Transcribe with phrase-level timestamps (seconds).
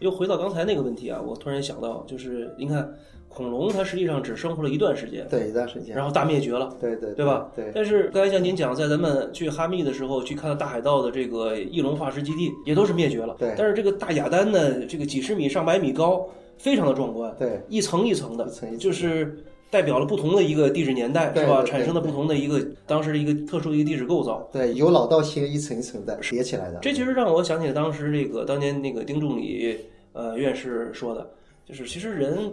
[0.00, 2.92] 又回到刚才那个问题啊，我突然想到，就是您看，
[3.28, 6.74] 恐龙它实际上只生活了一段时间，对，一段时间，然后大灭绝了。
[6.80, 7.48] 对对对吧？
[7.54, 13.36] 对，但是刚才像您讲，在咱们去哈密的时候，去看大海盗的这个翼龙化石基地，也都是灭绝了。
[13.38, 16.26] 对但是这个大雅丹呢，这个几十米、上百米高，
[16.58, 17.34] 非常的壮观。
[17.38, 21.62] 对一层一层的，一层一层就是代表了不同的一个地质年代，是吧？
[21.62, 24.48] 产生的不同的一个当时的一个特殊的一个地质构造。
[24.52, 26.78] 对，由老到新，一层一层的叠起来的。
[26.80, 29.78] 这其实让我想起了当时这个当年那个丁仲礼
[30.12, 31.30] 呃院士说的，
[31.64, 32.52] 就是其实人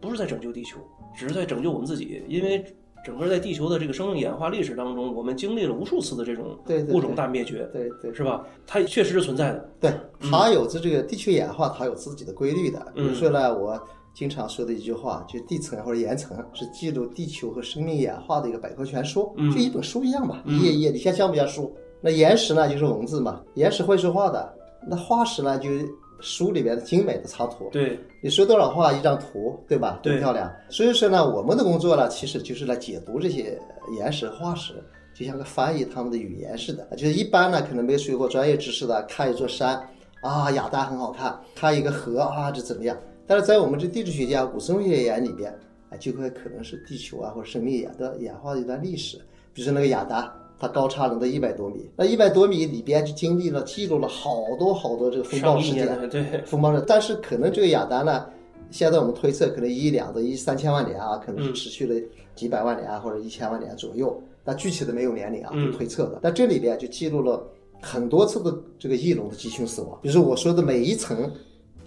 [0.00, 0.78] 不是在拯救地球，
[1.16, 2.64] 只是在拯救我们自己，因为
[3.04, 6.56] 整个在地球的这个生命演化历史当中，我们经历了无数次的这种
[6.90, 8.44] 物种大灭绝，对对是吧？
[8.66, 9.68] 它确实是存在的。
[9.80, 9.92] 对，
[10.30, 12.78] 它有着这个地球演化，它有自己的规律的。
[12.94, 13.80] 比如嗯说呢，我
[14.18, 21.72] 经常说的一句话，就地层或者岩层是记录地球和生命演化的一个百科全书，嗯就一本书一样嘛，嗯一页一页，你像像不像书？
[22.00, 24.52] 那岩石呢就是文字嘛，岩石会说话的，
[24.88, 27.68] 那化石呢就是书里面的精美的插图。
[27.70, 30.00] 对，你说多少话一张图，对吧？
[30.02, 30.52] 多对漂亮。
[30.68, 33.56] 所以说呢，我们的工作呢，其实就是来解读这些
[33.96, 34.74] 岩石、化石，
[35.14, 36.84] 就像个翻译他们的语言似的。
[36.96, 39.80] 就是一般呢，可能没学过专业知识的，看一座山
[40.22, 42.96] 啊，雅丹很好看；看一个河啊，这怎么样？
[43.28, 45.52] 但是在我们这地质学家、古生物学家眼里边，
[45.90, 49.18] 啊，就会可能是地球啊或者生命演的演化的一段历史。
[49.52, 55.86] 比如说那个雅丹，它高差能到一百多米，那一百多米里边就经历了、记录了好多好多这个风暴事件。
[56.08, 58.24] 对，风暴热，但是可能这个雅丹呢，
[58.70, 61.94] 现在我们推测可能一两到一三千万年啊，可能是嗯持续了
[62.34, 64.18] 几百万年啊，或者一千万年左右。
[64.42, 66.20] 但具体的没有年龄啊，嗯是推测的。
[66.22, 67.46] 但这里边就记录了
[67.82, 71.30] 很多次的这个翼龙的集群死亡，比如说我说的每一层。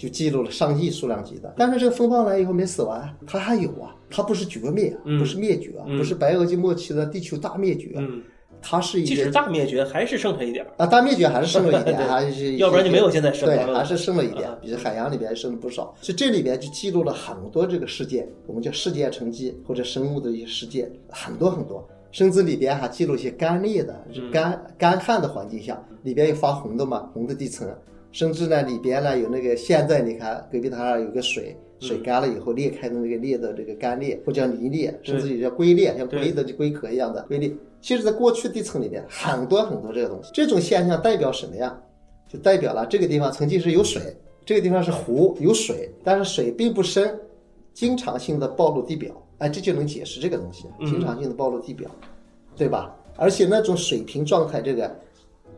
[0.02, 8.24] 就记录了上亿数量级的，但是这个风暴来以后没死完，它还有啊，它不是绝灭，嗯不是灭绝不是白垩纪末期的地球大灭绝，嗯，
[8.64, 10.72] 它是一个即使大灭绝，还是剩下一点儿。
[10.78, 15.94] 啊，大灭绝还是剩了一点， 还是要不然就没有现在剩对，了还是剩了一点比如海洋里边剩了不少。
[16.02, 21.88] 所以这里边就记录了很多这个事件，我们叫事件沉积或者生物的一些事件，很多很多。
[22.12, 27.66] 甚至里边还记录一些干裂的、嗯干干旱的环境下，里边有发红的嘛，红的地层。
[28.12, 37.52] 甚至呢，里边呢有那个现在你看戈壁滩上有个水，水嗯干了以后裂开的那个裂的这个干裂，或者叫泥裂，甚至有叫龟裂，像龟的龟壳一样的龟裂。
[37.82, 41.76] 其实，在过去地层里面很多很多这个东西，这种现象代表什么呀？
[42.28, 44.02] 就代表了这个地方曾经是有水，
[44.46, 47.20] 这个地方是湖有水，但是水并不深，
[47.74, 51.90] 经常性的暴露地表，哎，这就能解释这个东西，经常性的暴露地表，
[52.56, 52.96] 对吧？
[53.18, 54.96] 而且那种水平状态，这个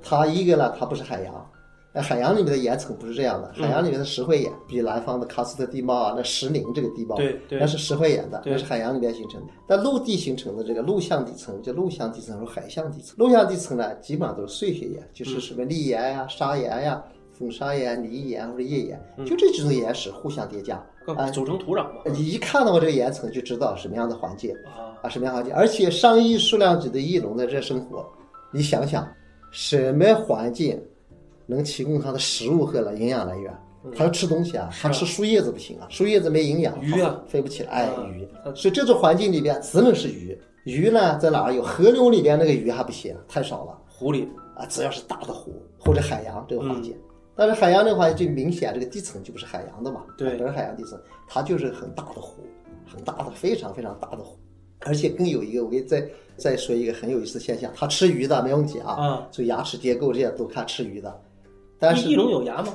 [0.02, 1.50] 它一个呢，它不是海洋。
[1.94, 9.48] 哎，海洋里面的岩层不是这样的，海洋里面的石灰岩，比南方的喀斯特地貌啊，那石林这个地貌，对对那是石灰岩的，那是海洋里面形成的。
[9.68, 20.84] 但陆地形成的这个陆相底层叫陆相底层和海相底层，陆相底层呢，基本上都是碎屑岩，就是什么砾岩呀、砂岩呀、风砂岩、泥岩或者页岩，就这几种岩石互相叠加。
[21.06, 22.02] 啊组成土壤嘛。
[22.06, 25.54] 你一看到我这个岩层，就知道什么样的环境啊，啊，什么样的环境。
[25.54, 28.10] 而且上亿数量级的翼龙在这生活，
[28.52, 29.06] 你想想，
[29.52, 30.82] 什么环境
[31.54, 33.54] 能提供它的食物和来营养来源？
[33.96, 37.70] 它要吃东西啊，它吃树叶子不行啊，树叶子没营养，鱼啊飞不起来。
[37.70, 40.38] 哎，啊鱼，所以这种环境里边只能是鱼。
[40.64, 41.62] 鱼呢，在哪儿有？
[41.62, 43.78] 河流里边那个鱼还不行，太少了。
[43.86, 46.96] 湖里，啊，只要是大的湖或者海洋这个环境，
[47.36, 50.98] 但是海洋这个环境就明显这个地层就不是海洋的嘛，对啊不是海洋地层，
[51.28, 52.42] 它就是很大的湖，
[52.86, 54.38] 很大的非常非常大的湖，
[54.80, 61.22] 而且更有一个，我给你再再说一个很有意思的现象，它吃鱼的没问题啊，啊所以牙齿结构这些都看吃鱼的，
[61.84, 62.68] 但是翼龙有牙吗？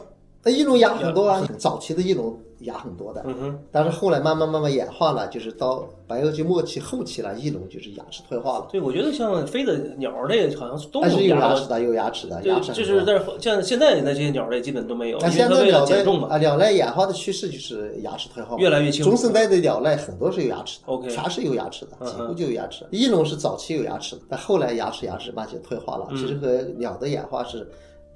[0.44, 8.68] 那翼龙牙很多啊，早期的翼龙牙很多的，嗯哼，但是后来慢慢慢慢演化了，就是到白垩纪末期后期了，翼龙就是牙齿退化了。
[8.70, 16.04] 对，我觉得像飞的鸟儿类好像都但是有牙牙齿的，有牙齿的，对牙就是多但是像现在那这些鸟类基本都没有，现在鸟类。
[16.28, 22.86] 啊，鸟类演化的趋势就是牙齿退化嘛，越来越轻中生代的鸟类很多是有牙齿的 OK 全是有牙齿的，嗯几乎就有牙齿。
[22.92, 27.68] 翼龙是早期有牙齿的，但后来牙齿牙齿慢慢退化了，嗯其实和鸟的演化是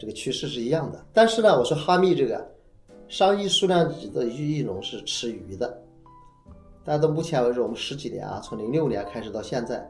[0.03, 1.01] 这个趋势是一样的。
[1.13, 2.45] 但是呢，我说哈密这个
[3.07, 5.81] 上亿数量级的翼龙是吃鱼的，
[6.85, 9.89] 但到目前为止，我们十几年啊，从零六年开始到现在，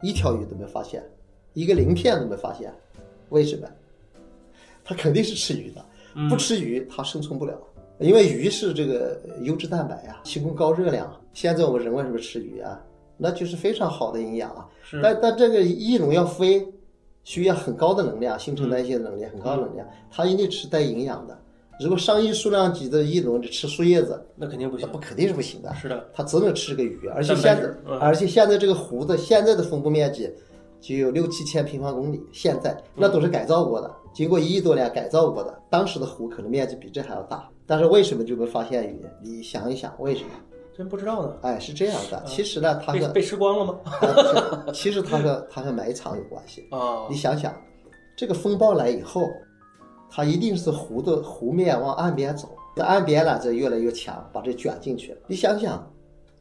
[0.00, 1.04] 一条鱼都没发现，
[1.52, 2.72] 一个鳞片都没发现，
[3.28, 3.68] 为什么？
[4.82, 5.84] 它肯定是吃鱼的，
[6.30, 7.54] 不吃鱼它生存不了。
[7.98, 11.14] 因为鱼是这个优质蛋白啊，提供高热量。
[11.34, 12.80] 现在我们人为什么吃鱼啊？
[13.18, 14.66] 那就是非常好的营养啊。
[15.02, 16.66] 但但这个翼龙要飞，
[17.28, 21.38] 需要很高的能量，新陈代谢的能力很高的能量，它一定吃带营养的。
[21.78, 24.86] 如果上亿数量级的翼龙只吃树叶子，那肯定不行。
[24.86, 25.70] 那不肯定是不行的。
[25.74, 30.32] 是的，它只能吃个鱼，而且现在，嗯而且现在这个湖的现在的分布面积
[30.80, 35.54] 就有六七千平方公里，现在那都是改造过的，经过一亿多年改造过的。
[35.68, 39.04] 当时的湖可能面积比这还要大，但是为什么就没发现鱼？
[39.22, 40.30] 你想一想，为什么？
[40.78, 41.34] 真不知道呢。
[41.42, 42.22] 哎，是这样的。
[42.24, 43.80] 其实呢，它和被被吃光了吗？
[44.64, 46.68] 呃其实它和它和埋藏有关系。
[46.70, 47.52] 啊你，想想，
[48.16, 49.28] 这个风暴来以后，
[50.08, 55.18] 它一定是湖的湖面往岸边走，这岸边呢这越来越强，把这卷进去了。
[55.26, 55.84] 你想想，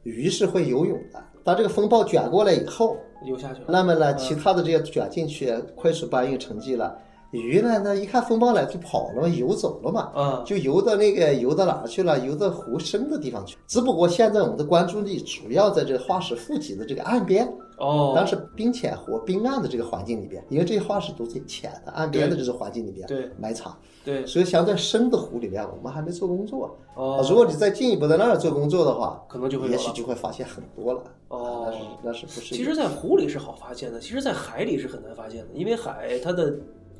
[0.04, 2.96] 鱼是会游泳的，当这个风暴卷过来以后，
[3.26, 3.66] 游下去了。
[3.70, 6.96] 那么呢，其他的这些卷进去，快速搬运沉积了。
[7.32, 12.18] 鱼呢，那一看风暴来就跑了嘛，游走了嘛，嗯，就游到那个游到哪儿去了？
[12.20, 13.58] 游到湖深的地方去。
[13.68, 17.48] 只不过现在我们的关注力主要在这化石富集的这个岸边，
[17.78, 26.78] 哦，当时冰浅湖、冰岸的这个环境里边，因为这些化石都在浅的岸边的这种环境里边对埋藏，对，所以相对深的湖里边，我们还没做工作。
[26.96, 31.04] 哦啊，如果你再进一步在那儿做工作的话，可能就会也许就会发现很多了。
[31.28, 32.56] 哦那是那是不是？
[32.56, 36.58] 其实，在湖里是好发现的，其实，在海里是很难发现的，因为海它的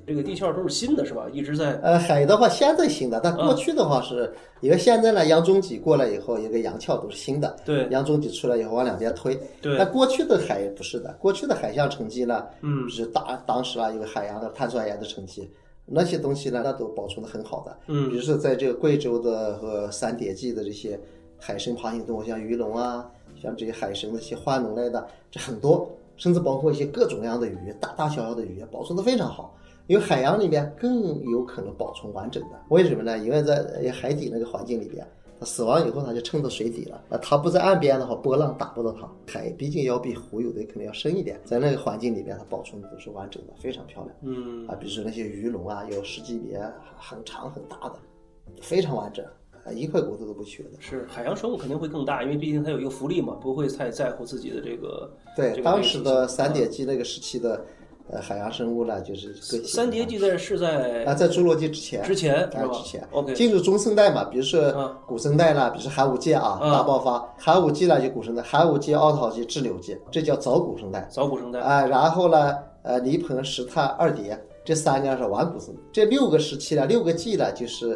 [0.08, 1.28] 这个地壳都是新的，是吧？
[1.34, 9.38] 一直在呃，海的话现在新的，但嗯过去的话是，因为现在呢，洋中脊过来以后，一个洋壳都是新的，对洋中脊出来以后往两边推。
[9.62, 15.52] 对那过去的海不是的，过去的海象沉积呢，嗯是大当时啊有海洋的碳酸盐的沉积，
[15.86, 17.78] 那些东西呢，那都保存的很好的。
[17.88, 20.98] 嗯比如说在这个贵州的和三叠纪的这些
[21.38, 23.06] 海生爬行动物，像鱼龙啊，
[23.42, 29.54] 像这些海生的一些化脓类的，这很多，甚至包括一些各种各样的鱼，大大小小的鱼，保存的非常好。
[29.88, 33.18] 因为海洋里面更有可能保存完整的，为什么呢？
[33.18, 35.08] 因为在呃海底那个环境里边，
[35.40, 37.02] 它死亡以后它就沉到水底了。
[37.10, 39.10] 那它不在岸边的话，波浪打不到它。
[39.32, 44.16] 海毕竟要比湖有的可能要深一点，在那个环境里边，它保存的都是完整的，非常漂亮。
[44.24, 46.56] 嗯啊，比如说那些鱼龙啊，有十几米
[46.98, 47.96] 很长很大的，
[48.62, 49.24] 非常完整，
[49.64, 50.72] 啊，一块骨头都不缺的。
[50.80, 57.64] 是海洋生物肯定会更大，因为毕竟它有一个浮力嘛，不会太在乎自己的这个对，这个当时的三点叠纪那个时期的，
[58.10, 71.06] 呃，海洋生物呢，就是各三叠纪在是在啊，在侏罗纪之前，之前啊之前？OK，进入中生代嘛，比如说嗯古生代啦，比如说寒武纪啊，嗯大爆发，寒武纪呢就古生代，寒武纪、奥陶纪、志留纪，这叫早古生代。
[71.12, 77.94] 早古生代，啊，然后呢，呃，泥盆、石炭、二叠，这三个是晚古生代，这六个时期呢，六个纪呢就是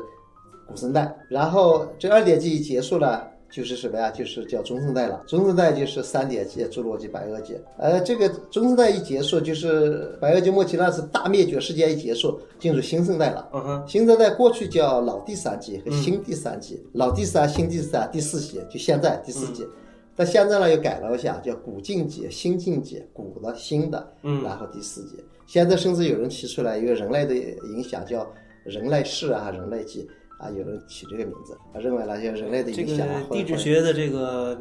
[0.68, 3.31] 古生代，然后这二叠纪一结束了。
[3.52, 4.10] 就是什么呀？
[4.10, 5.22] 就是叫中生代了。
[5.28, 7.58] 中生代就是三叠纪、侏罗纪、白垩纪。
[7.78, 13.50] 呃，这个中生代一结束，就是白垩纪末期那是大灭绝事件一结束，进入新生代了。
[13.54, 19.68] 嗯哼，新生代过去叫老第三纪和新第三纪，老第三、新第三、第四纪，就现在第四纪。
[20.16, 25.24] 但现在呢又改了一下，叫古晋纪、新晋纪，古的、新的，嗯然后第四纪。
[25.46, 28.26] 现在甚至有人提出来一个人类的影响，叫
[28.64, 30.08] 人类世啊、人类纪
[30.42, 34.60] 啊，有人起这个名字，他认为那些人类的影响啊，或者地质学的这个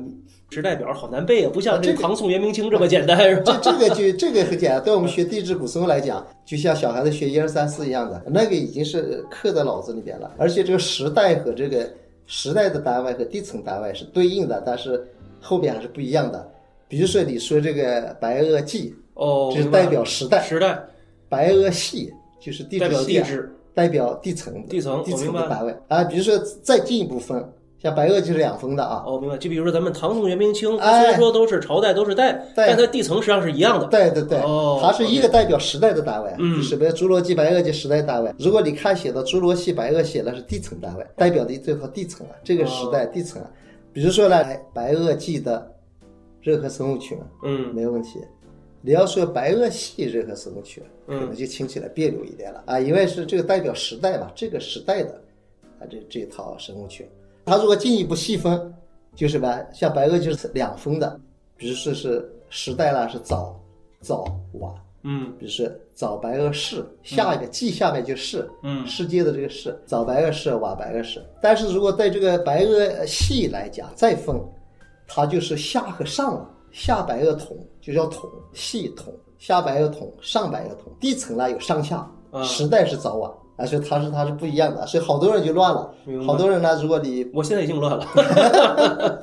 [0.50, 3.59] 时代表好难背啊，不像啊这个唐宋元明清这么简单，是吧？
[3.62, 10.31] 这这个就这个很简单，对我们学地质古生物来讲，就像小孩子学一二三四一样的，那个已经是刻在脑子里边了。
[10.37, 11.91] 而且这个时代和这个
[12.26, 15.03] 时代的单位和地层单位是对应的，但是
[15.41, 16.47] 后边还是不一样的。
[16.88, 20.78] 比如说你说这个白垩纪，哦，是代表时代；时代，
[21.28, 26.04] 白垩系就是地代表质系啊，地质，代表地层的地层地层的单位啊。
[26.04, 27.42] 比如说再进一步分，
[27.82, 29.38] 像白垩纪是两分的啊，哦，明白。
[29.38, 33.87] 就比如说咱们唐宋元明清，哎虽然说都是朝代都是代，对但它地层实际上是一样的。
[33.87, 38.30] 对对对，哦它是一个代表时代的单位，嗯就是比如侏罗纪、白垩纪时代单位。
[38.38, 43.49] 如果你看写的侏罗纪、白垩写的是地层单位，代表的这套地层啊，这个时代地层啊。
[43.94, 44.44] 比如说呢，
[44.75, 45.72] 白垩纪的
[46.42, 48.20] 任何生物群嗯没有问题。
[48.82, 52.62] 你要说白垩系任何生物群，可嗯能就听起来别扭一点了。
[52.66, 55.20] 啊，因为是这个代表时代嘛，这个时代的
[55.78, 57.06] 啊这这套生物群。
[57.44, 58.72] 它如果进一步细分，
[59.14, 61.20] 就是吧，像白垩就是两分的，
[61.56, 63.60] 比如说是时代啦，是早、
[64.00, 64.72] 早、晚，
[65.02, 65.32] 嗯。
[65.38, 68.87] 比如说早白垩世，下一个纪下面就是世，嗯。
[68.87, 71.22] 世界的这个世，早白垩世、晚白垩世。
[71.42, 74.40] 但是如果在这个白垩系来讲，再分，
[75.06, 83.31] 它就是下和上了，下白垩统就叫统，系统，下白垩统，上白垩统，地层呢有上下，啊时代是早晚。
[83.57, 85.93] 啊，所以它是它是不一样的，所以好多人就乱了
[86.27, 88.07] 好多人呢，如果你我现在已经乱了。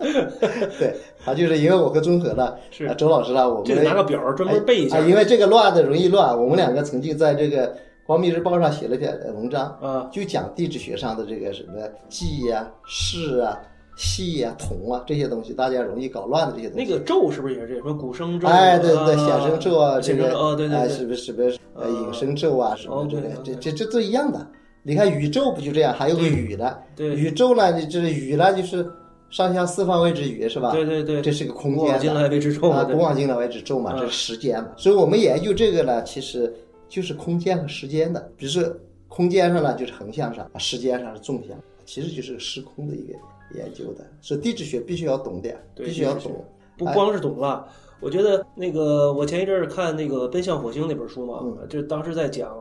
[0.77, 6.39] 对，他就是因为我和钟和呢，是啊周老师呢，我们这个拿个表儿专门背一下啊，因为这个乱的容易乱。
[6.39, 7.75] 我们两个曾经在这个
[8.05, 13.57] 光明日报》上写了篇文章，啊，就讲地质学上的这个什么计呀、势啊、
[13.97, 16.85] 系呀、同啊这些东西，大家容易搞乱的这些东西。
[16.85, 18.47] 那个咒是不是也是这什么古生咒？
[18.47, 24.47] 哎，对对显生咒啊，这个哎，对，是不是什么呃呃隐生咒啊，什么哦这个对这对这这都一样的。
[24.83, 25.93] 你看宇宙不就这样？
[25.93, 28.87] 还有个宇呢，对宇宙呢，你这宇呢就是
[29.29, 30.71] 上下四方位之宇是吧？
[30.71, 34.69] 对对对，这是个空古往间的今来为之咒啊，古往今来为止咒嘛，嗯这是时间嘛。
[34.77, 36.53] 所以我们研究这个呢，其实
[36.87, 38.31] 就是空间和时间的。
[38.37, 38.63] 比如说
[39.07, 43.13] 空间上呢就是横向上，啊时间上是纵向，其实就是个时空的一个
[43.55, 44.05] 研究的。
[44.21, 46.45] 是地质学必须要懂点，对必须要懂。
[46.77, 47.67] 不光是懂了。
[47.99, 52.55] 我觉得那个，我前一阵儿看那个《奔向火星》那本书嘛，嗯就当时在讲，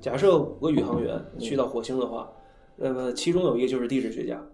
[0.00, 2.28] 假设五个宇航员去到火星的话，
[2.74, 4.44] 那么其中有一个就是地质学家，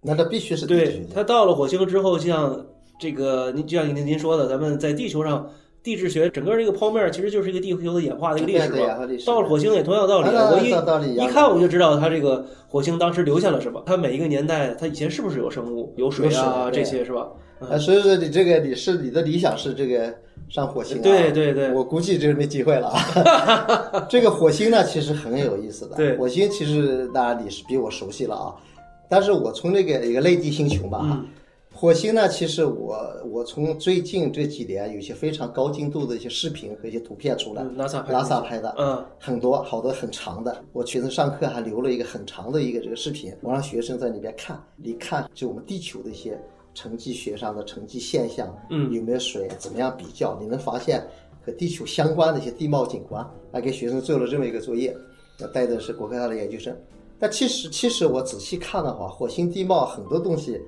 [0.00, 0.98] 那他必须是地质学家。
[1.00, 2.64] 对他到了火星之后，像
[2.98, 5.50] 这个您就像您您说的，咱们在地球上
[5.82, 9.06] 地质学整个这个剖面其实就是一个地球的演化的一个历史嘛。
[9.26, 17.28] 到了火星也同样道理，啊我一一看我就知道它这个火星当时留下了什么，它每一个年代它以前是不是有生物、有水啊这些是吧？
[17.60, 20.12] 啊，所以说你这个你是你的理想是这个
[20.48, 21.02] 上火星啊？
[21.02, 24.06] 对对对我估计这是没机会了啊。
[24.08, 25.96] 这个火星呢，其实很有意思的。
[25.96, 28.54] 对火星其实当然你是比我熟悉了啊，
[29.08, 31.24] 但是我从这个一个类地星球吧
[31.74, 32.96] 火星呢，其实我
[33.28, 46.40] 我从最近这几年有一些非常高精度的一些视频和一些图片出来，嗯，NASA 拍的拉萨拍的，嗯，很多好多很长的，我学生上课还留了一个很长的一个这个视频，我让学生在里边看，你看就我们地球的一些
[46.72, 51.04] 沉积学上的沉积现象，嗯有没有水，怎么样比较，你能发现
[51.44, 54.96] 和地球相关的一些地貌景观，还给学生做了这么一个作业，
[55.40, 56.76] 我带的是国科大的研究生。
[57.18, 60.60] 但其实其实我仔细看的话，火星地貌很多东西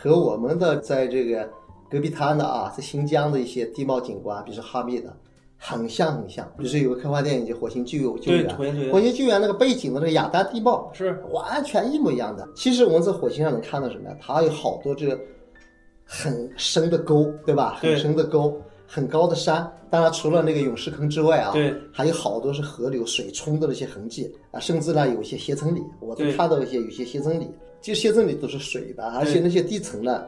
[0.00, 1.48] 和我们的在这个
[1.90, 5.12] 戈壁滩的啊，在新疆的一些地貌景观，比如说哈密的，
[5.56, 6.46] 很像很像。
[6.56, 12.48] 比如说有个科幻电影叫《火星救救对，援》，火星救援火星救援那个背景的那个亚丹地貌是完全一模一样的。
[12.54, 14.16] 其实我们在火星上能看到什么呀？
[14.20, 15.18] 它有好多这个
[16.04, 17.76] 很深的沟，对吧？
[17.80, 19.68] 很深的沟，很高的山。
[19.90, 27.50] 当然，除了那个陨石坑之外啊，对，还有好多是河流水冲的那些痕迹啊，甚至呢有一些斜层里，我都看到一些有些斜层里，
[27.80, 30.24] 就现在里都是水的，而且那些地层呢，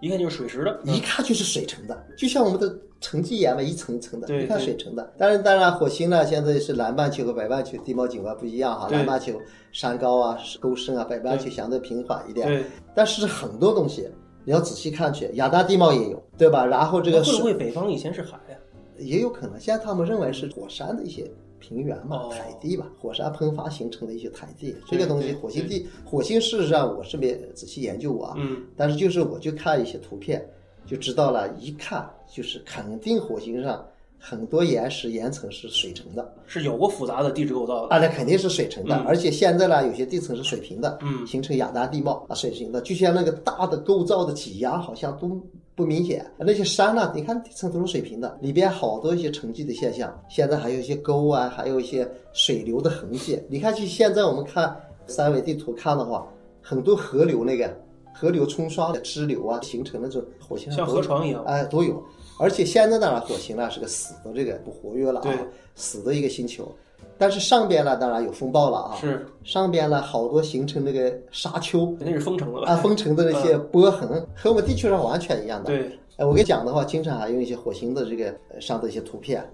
[0.00, 5.12] 一看就是水石的，一看就是水成的，就像我们的沉积岩嘛，一层一层的，一看水成的。
[5.18, 9.40] 当然，当然，火星呢，现在是南半球和北半球地貌景观不一样哈，南半球
[9.72, 12.46] 山高啊、沟深啊，北半球相对平缓一点。
[12.46, 12.64] 对，
[12.94, 14.08] 但是很多东西
[14.44, 16.64] 你要仔细看去，亚大地貌也有，对吧？
[16.64, 18.56] 然后这个水会不会北方以前是海呀？
[18.98, 24.74] 也有可能，现在他们认为是火山的一些平原嘛，哦台地吧，火山喷发形成的一些台地。
[24.88, 30.46] 这个东西，火星地，火星事实上我是没仔细研究过啊，嗯，但是就是我就看一些图片，
[30.86, 33.84] 就知道了，一看就是肯定火星上
[34.18, 37.94] 很多岩石岩层是水成的，是有过复杂的地质构造的。
[37.94, 45.40] 啊，那肯定是水成的，嗯而且现在呢，有些地层是水平的，嗯形成亚大地貌啊，水平的，就像那个大的构造的挤压好像都
[45.76, 54.74] 不明显，那些山呢，你看地层都是水平的，里边好多一些沉积的现象，现在还有一些沟啊，还有一些水流的痕迹，你看，就现在我们看
[55.06, 56.26] 三维地图看的话，
[56.62, 57.70] 很多河流那个
[58.14, 62.02] 河流冲刷的支流啊，形成那种火星上像河床一样哎，都有。
[62.38, 65.36] 而且现在当然火星呢是个死的这个不活跃了啊对，
[65.74, 66.74] 死的一个星球，
[67.18, 72.72] 但是上边呢当然有风暴了啊，是，上边呢好多形成那个沙丘那是封城了吧？
[72.72, 75.66] 啊，封城的那些波痕和我们地球上完全一样的。
[75.66, 79.44] 对，哎，我跟你讲的话，经常还用一些火星的这个呃上的一些图片，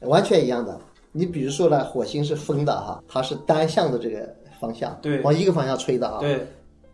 [0.00, 0.78] 完全一样的。
[1.12, 4.28] 你比如说呢，火星是风的哈，它是单向的这个
[4.60, 6.18] 方向，对往一个方向吹的啊。
[6.20, 6.46] 对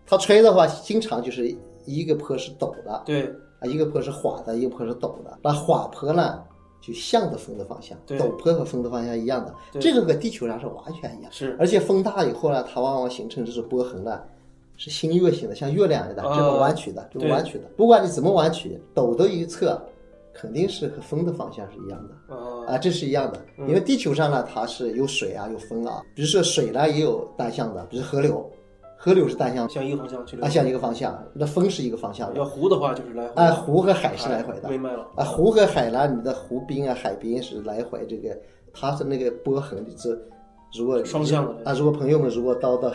[0.07, 1.57] 它吹的话，经常就是
[1.87, 3.25] 一个坡是陡的，对
[3.61, 5.39] 啊，一个坡是缓的，一个坡是陡的。
[5.43, 6.41] 那缓坡呢，
[6.83, 9.55] 就向着风的方向；陡坡和风的方向一样的。
[9.81, 11.31] 这个和地球上是完全一样。
[11.33, 14.21] 是，而且风大以后呢，它往往形成这种波痕呢，
[14.77, 17.65] 是新月形的，像月亮一样，啊这么弯曲的，这么弯曲的。
[17.77, 19.81] 不管你怎么弯曲，陡的一侧
[20.35, 22.35] 肯定是和风的方向是一样的。
[22.35, 26.03] 啊啊，这是一样的，嗯因为地球上呢，它是有水啊，有风啊。
[26.15, 28.51] 比如说水呢，也有单向的，比如河流，
[29.05, 30.49] 河流是单向的向一个方向去流啊，。
[30.49, 32.37] 向一个方向，那风是一个方向的。
[32.37, 33.43] 要湖的话就是来回。
[33.43, 34.69] 啊，湖和海是来回的。
[34.69, 35.09] 明白了。
[35.17, 38.39] 啊，湖和海呢，你的湖滨啊、海滨是来回这个，
[38.73, 40.25] 它是那个波痕，就是
[40.79, 42.93] 如果双向的啊，如果朋友们如果到到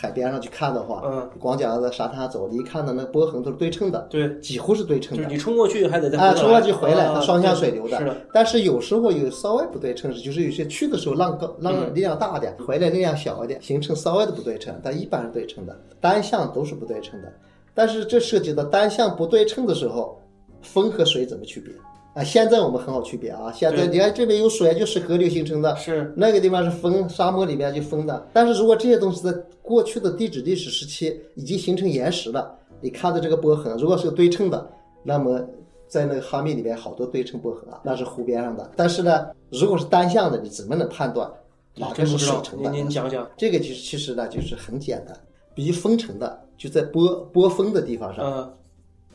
[0.00, 5.24] 海海边上去看的话，嗯，光脚在沙滩走，你一看到那波痕都是对称的，对，几乎是对称的。
[5.24, 7.98] 就是你冲过去还得再啊，冲过去回来，双向水流的。
[7.98, 17.32] 是的，但是有时候有稍微不对称，就是有些去的时候浪高浪力量大点，回来力量小一点，形成稍微的不对称，但一般是对称的，单向都是不对称的。
[17.74, 20.20] 但是这涉及到单向不对称的时候，
[20.62, 21.74] 风和水怎么区别？
[22.14, 28.26] 啊，现在我们很好区别啊，现在你看这边有水，就是河流形成的，是那个地方是风，沙漠里面就风的。
[28.32, 34.68] 但是如果这些东西在过去的地质历史时期已经形成岩石了，你看到这个波痕，如果是个对称的，
[35.04, 35.40] 那么
[35.86, 38.68] 在那个哈密里面好多对称波痕啊，那是湖边上的。
[38.74, 41.30] 但是呢，如果是单向的，你怎么能判断
[41.76, 42.70] 哪个是水成的？
[42.70, 45.16] 您您讲讲，这个其实其实呢就是很简单，
[45.54, 48.52] 比如风城的，就在波波峰的地方上，嗯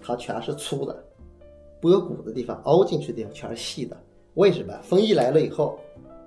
[0.06, 1.04] 它全是粗的，
[1.84, 3.98] 波谷的地方凹进去的地方全是细的。
[4.36, 4.74] 为什么？
[4.82, 5.78] 风一来了以后，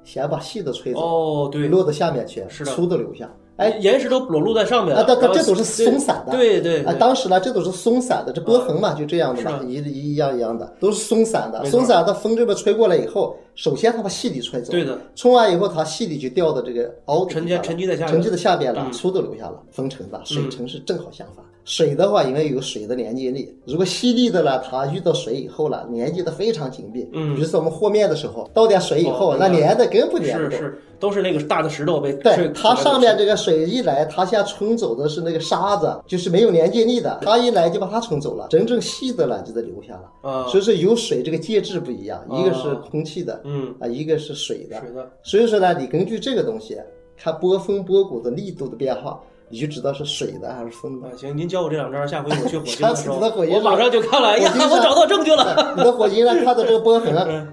[0.05, 2.71] 先把细的吹走，哦对，落到下面去，是的。
[2.71, 3.35] 粗的留下。
[3.57, 18.93] 哎，岩石都裸露在上面了，啊，这然后这都是松散的，啊，对对啊当时呢，这都是松散的，这波痕嘛，就这样的嘛，一一一样一样的，都是松散的，松散的风这边吹过来以后，首先它把细粒吹走，对的，冲完以后，它细粒就掉到这个凹沉积沉积在下沉积在下边了，嗯。
[18.93, 21.43] 粗的留下了，风沉的，水沉是正好相反。
[21.67, 27.07] 水的话，因为有水的连接力，如果细粒的呢，它遇到水以后呢，连接的非常紧密。
[27.13, 27.35] 嗯。
[27.35, 30.53] 比如说我们和面的时候，倒点水以后，哦那连的根本连不动。
[30.53, 40.31] 是是都是那个大的石头被对，它上面这个水一来，它先冲走的是那个沙子，就是没有连接力的，它一来就把它冲走了，真正细的呢就得留下了。
[40.31, 40.47] 啊。
[40.47, 43.75] 所以说有水这个介质不一样，一个是哦空气的，嗯。
[43.81, 44.79] 啊，一个是水的。
[44.79, 45.11] 水的。
[45.25, 46.79] 所以说呢，你根据这个东西
[47.17, 51.09] 看波峰波谷的力度的变化，你就知道是水的还是风的。
[51.09, 57.53] 啊行，您教我这两招，下回我去火星的时候，我马上就看了，哎呀，我找到证据了， 你的火星上看到这个波 痕，嗯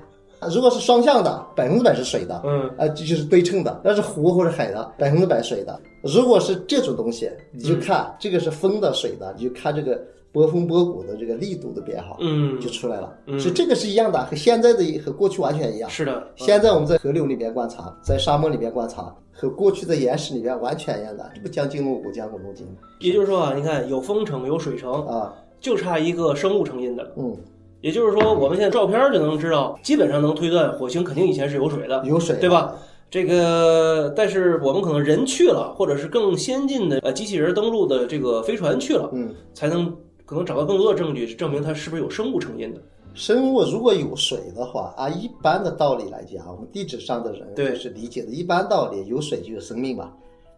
[0.54, 5.80] 如果是双向的，百分之百是水的，嗯啊，这就是对称的，那是湖或者海的，百分之百水的。
[6.02, 9.98] 如果是这种东西，你就看这个是风的、水的，你就看这个
[10.34, 13.14] 波峰波谷的这个力度的变化，嗯就出来了。
[13.28, 15.90] 嗯所以这个是一样的，和现在的和过去完全一样。
[15.90, 22.68] 是的，现在我们在河流里边观察，在沙漠里边观察，和过去的岩石里边完全一样的，这不将进入古，将古入今
[23.00, 27.12] 也就是说啊，你看有风城有水城，啊，就差一个生物成因的了。
[27.16, 27.38] 嗯，
[27.82, 32.50] 也就是说，我们现在照片就能知道，基本上能推断火星肯定以前是有水的，有水，对？
[32.50, 32.74] 吧？
[33.12, 42.82] 这个，但是我们可能人去了，或者是更先进的呃机器人登陆的这个飞船去了，嗯，才能可能找到更多的证据，是证明它是不是有生物成因的。
[43.14, 48.32] 生物如果有水的话，按一般的道理来讲，我们地质上的人对是理解的。
[48.32, 50.12] 一般道理，有水就有生命嘛，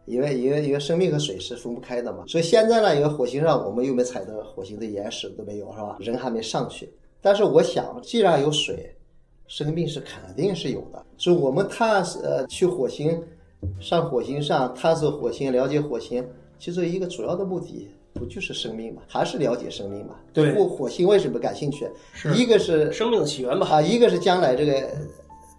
[0.06, 2.24] 因为因为因为生命和水是分不开的嘛。
[2.28, 5.98] 所以现在呢，因为火星上我们又没采到火星的岩石都没有，是吧？
[6.00, 6.90] 人还没上去。
[7.20, 8.96] 但是我想，既然有水，
[9.48, 11.06] 生命是肯定是有的。
[11.18, 13.22] 所以我们探索呃去火星，
[13.82, 16.26] 上火星上探索火星，了解火星，
[16.58, 17.90] 其实一个主要的目的。
[18.16, 19.02] 不就是生命嘛？
[19.08, 20.16] 还是了解生命嘛？
[20.34, 21.88] 对火火星为什么感兴趣？
[22.14, 23.68] 是一个是生命的起源吧。
[23.68, 24.90] 啊，一个是将来这个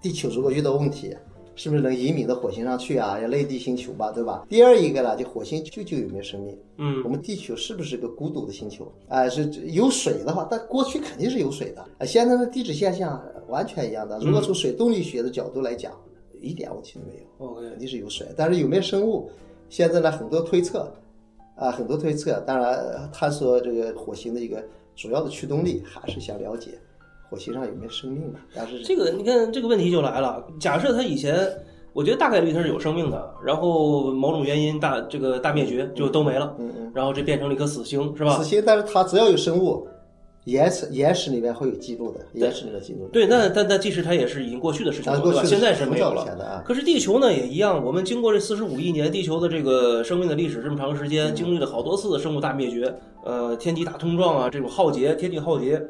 [0.00, 1.14] 地球如果遇到问题，
[1.54, 3.20] 是不是能移民到火星上去啊？
[3.20, 4.46] 要类地星球吧，对吧？
[4.48, 6.58] 第二一个呢，就火星究竟有没有生命？
[6.78, 8.90] 嗯我们地球是不是个孤独的星球？
[9.08, 11.82] 啊、是有水的话，但过去肯定是有水的。
[11.98, 14.18] 啊，现在的地质现象完全一样的。
[14.20, 15.92] 如果从水动力学的角度来讲，
[16.40, 17.46] 一点问题都没有。
[17.46, 19.30] ，OK，肯定是有水，但是有没有生物，
[19.68, 20.90] 现在呢很多推测，
[21.56, 24.62] 啊很多推测，当然呃探索这个火星的一个
[24.94, 26.72] 主要的驱动力还是想了解
[27.28, 30.46] 火星上有没有生命嘛，但是这个你看这个问题就来了。
[30.60, 31.34] 假设它以前，
[31.92, 38.44] 我觉得大概率它是有生命的，然后某种原因大这个大灭绝就都没了，嗯嗯，然后这变成了一颗死星，是吧死？
[38.44, 39.88] 星，但是它只要有生物，
[40.46, 45.42] 岩石岩石里面会有记录的，岩石里面记录的，对，那但但即使它也是已经过去的事情了，对吧？
[45.44, 46.62] 现在是没有了。
[46.64, 55.84] 可是地球呢也一样，我们经过这四十五亿年，地球的这个生命的历史这么长时间，经历了好多次的生物大灭绝，呃，天体大冲撞啊，这种浩劫，天地浩劫。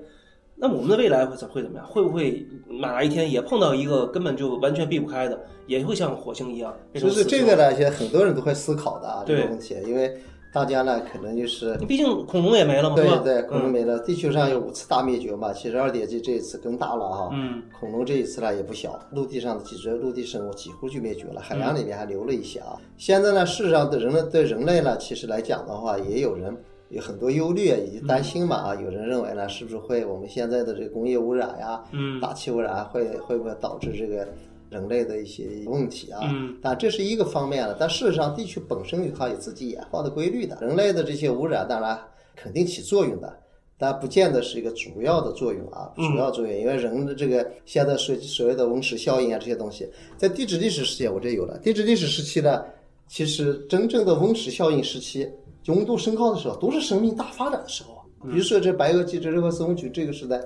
[0.59, 1.87] 那么我们的未来会怎会怎么样？
[1.87, 2.47] 会不会
[2.81, 6.75] 哪一天也碰到一个根本就完全避不开的，也会像火星一样？
[6.91, 10.17] 变就是成死星这个呢，现在很多人都会思考的啊这个问题，因为
[10.57, 12.97] 大家呢可能就是你毕竟恐龙也没了嘛？
[12.97, 13.99] 对对，恐龙嗯没了。
[13.99, 17.29] 地球上有五次大灭绝嘛，其实二点纪这一次更大了哈。
[17.35, 22.75] 嗯恐龙这一次呢也不小，陆地上的几只陆地生物几乎就灭绝了，海洋里面还留了一些啊。
[22.97, 26.57] 现在呢，事实上对人类对人类呢，其实来讲的话，也有人
[26.89, 28.75] 有很多忧虑以及担心嘛啊。
[28.75, 34.27] 有人认为呢，是不是会我们现在的这个工业污染呀、嗯大气污染会会不会导致这个
[34.71, 36.21] 人类的一些问题啊？
[36.25, 40.59] 嗯但这是一个方面了，但事实上，地球本身有它有自己演化的规律的。
[40.61, 41.99] 人类的这些污染当然
[42.35, 43.39] 肯定起作用的，
[43.79, 51.59] 但不见得是一个主要的作用啊，主要作用，因为人的这个现在所所谓的温室效应啊这些东西，在地质历史时期我这有了。
[51.59, 52.65] 地质历史时期呢，
[53.07, 55.29] 其实真正的温室效应时期，
[55.63, 57.95] 就温度升高的时候，都是生命大发展的时候。
[58.25, 60.41] 比如说这白垩纪、这热河斯温区这个时代。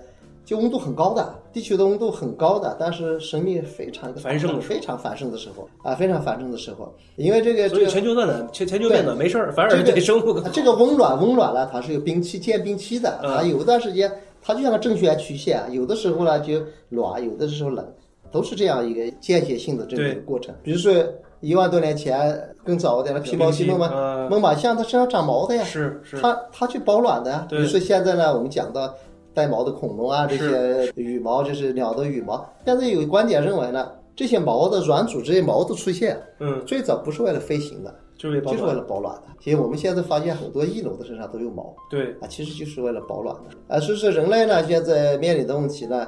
[0.51, 13.33] 就温度很高的，地球的温度很高的，但是生命非常繁盛非常繁盛的时候啊，非常繁盛的时候，因为这个所以这个全球暖暖，全全球变暖没事儿，反而这个对生物这个温暖温暖了，它是有冰期见冰期的，嗯。
[13.37, 14.11] 它有一段时间
[14.43, 17.87] 它就像个正弦曲线，有的时候呢就暖，有的时候冷，
[18.33, 20.53] 都是这样一个间歇性的这么一个过程。
[20.65, 20.93] 比如说
[21.39, 27.47] 一万多年前更早一点的皮毛犀猛犸，呃猛犸象它身上长毛的呀，是是，它它去保暖的呀。
[27.49, 28.93] 比如说现在呢，我们讲到
[29.35, 32.49] 带毛的恐龙啊，这些羽毛就是鸟的羽毛。
[32.65, 39.23] 现在有观点认为呢，这些毛的软组织、毛的出现，嗯，最早不是为了飞行的，就是为保就是为，了保暖的。
[39.41, 43.75] 其实我们现在发现很多翼龙的身上都有毛对，啊，其实就是为了保暖的。
[43.75, 46.07] 啊，所以说人类呢，现在面临的问题呢，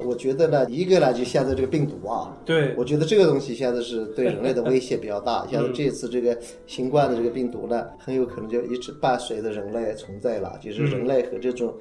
[0.00, 5.46] 我觉得呢，一个呢就现在这个病毒啊，对，我觉得这个东西现在是对人类的威胁比较大。
[5.52, 11.72] 像这次这个新冠的这个病毒呢，很有可能就一直伴随着人类存在了，就是人类和这种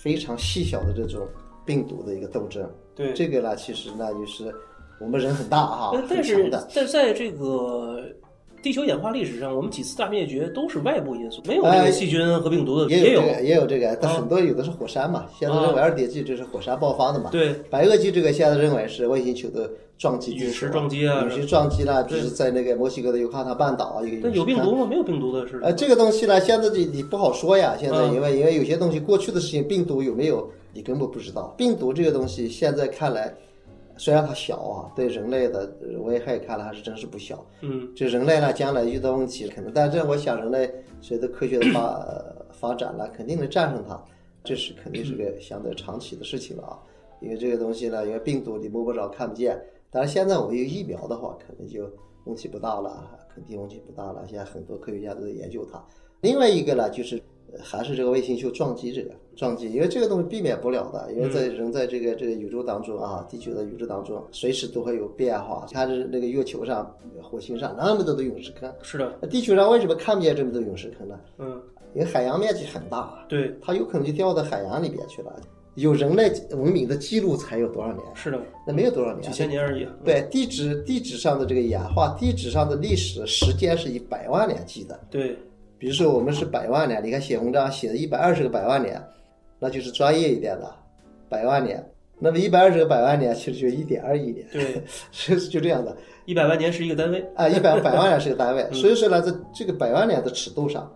[0.00, 1.26] 非常细小的这种
[1.64, 2.68] 病毒的一个斗争。
[2.94, 4.54] 对这个呢，其实呢就是
[5.00, 6.50] 我们人很大哈，但是
[6.86, 8.02] 在这个
[8.62, 17.30] 地球演化历史上，我们几次大灭绝都是外部因素，没有这哎个细菌和病毒的，也有有这个，也有这个，但啊很多有的是火山嘛，现在认为二叠纪就是火山爆发的嘛。
[17.30, 24.86] 对白垩纪这个现在认为是外星球的撞击陨石撞击啊陨石撞击啦，就是在那个墨西哥的尤卡坦半岛啊，一个但陨石坑有病毒吗？
[24.86, 27.74] 没有病毒的是呃，这个东西呢，现在你你不好说呀。
[27.78, 31.54] 现在嗯因为因为有些东西过去的事情，病毒有没有你根本不知道。
[31.56, 33.34] 病毒这个东西现在看来，
[33.96, 37.42] 虽然它小啊，对人类的呃危害看来还是真是不小。
[37.62, 43.98] 嗯，这人类呢，将来遇到问题可能，但这我想人类随着科学的发呃发展了，肯定能战胜它，
[44.44, 46.78] 这是肯定是个相对长期的事情了啊。
[47.22, 49.58] 因为这个东西呢，因为病毒你摸不着看不见，
[49.90, 51.88] 但是现在我们有疫苗的话，可能就
[52.24, 54.24] 问题不大了，肯定问题不大了。
[54.28, 55.82] 现在很多科学家都在研究它。
[56.20, 57.20] 另外一个呢，就是
[57.52, 65.66] 呃还是这个卫星球撞击这个撞击，因为这个东西避免不了的，因为在人在这个这个宇宙当中啊，地球的宇宙当中，随时都会有变化。
[65.70, 71.20] 它是那个月球上、火星上那么多的陨石坑，是的，地球上为什么看不见这么多陨石坑呢？
[71.38, 71.62] 嗯，
[71.94, 75.34] 因为海洋面积很大，对，它有可能就掉到海洋里边去了。
[75.76, 78.02] 有人类文明的记录才有多少年？
[78.14, 79.30] 是的，那没有多少年几。
[79.30, 79.86] 千年而已。
[80.04, 84.98] 对地质地质上的这个演化，地质上的历史时间是以百万年计的。
[85.10, 85.36] 对，
[85.78, 89.02] 比如说我们是百万年，你看写文章写的一百二十个百万年，
[89.58, 90.74] 那就是专业一点的
[91.28, 91.86] 百万年。
[92.18, 97.22] 那么一百二十个百万年其实就一点二亿年，对，是就这样的一百万年是一个单位。
[97.34, 98.66] 啊，一百百万年是一个单位。
[98.72, 100.90] 所以说呢，在这个百万年的尺度上，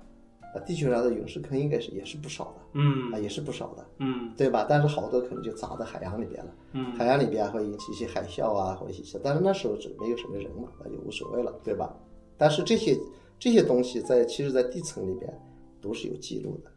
[0.55, 4.67] 啊，地球上的陨石坑应该是也是不少的嗯啊，也是不少的，嗯对吧？
[4.69, 6.51] 但是好多可能就砸在海洋里边了。
[6.73, 11.95] 嗯，海洋里边会引起一些海啸啊，或者一些，但是那时候只没有什么人嘛，那就无所谓了，对吧？
[12.37, 12.99] 但是这些
[13.39, 15.33] 这些东西在其实，在地层里边
[15.81, 16.71] 都是有记录的，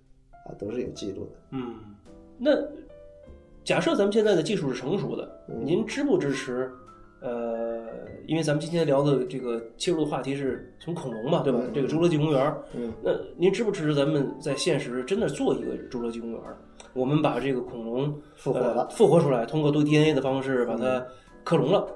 [0.45, 1.31] 啊，都是有记录的。
[1.51, 1.75] 嗯，
[2.38, 2.51] 那
[3.63, 6.71] 假设咱们现在的技术是成熟的，您支不支持？
[7.23, 7.81] 呃，
[8.27, 11.62] 因为咱们今天聊的这个切入的话题是从恐龙嘛，对吧？
[11.73, 16.41] 这个侏罗纪公园，嗯，那您支不支持咱们在现实真的做一个侏罗纪公园？
[16.91, 21.03] 我们把这个恐龙复活了呃复活出来，通过读 DNA 的方式把它
[21.45, 21.88] 克隆了。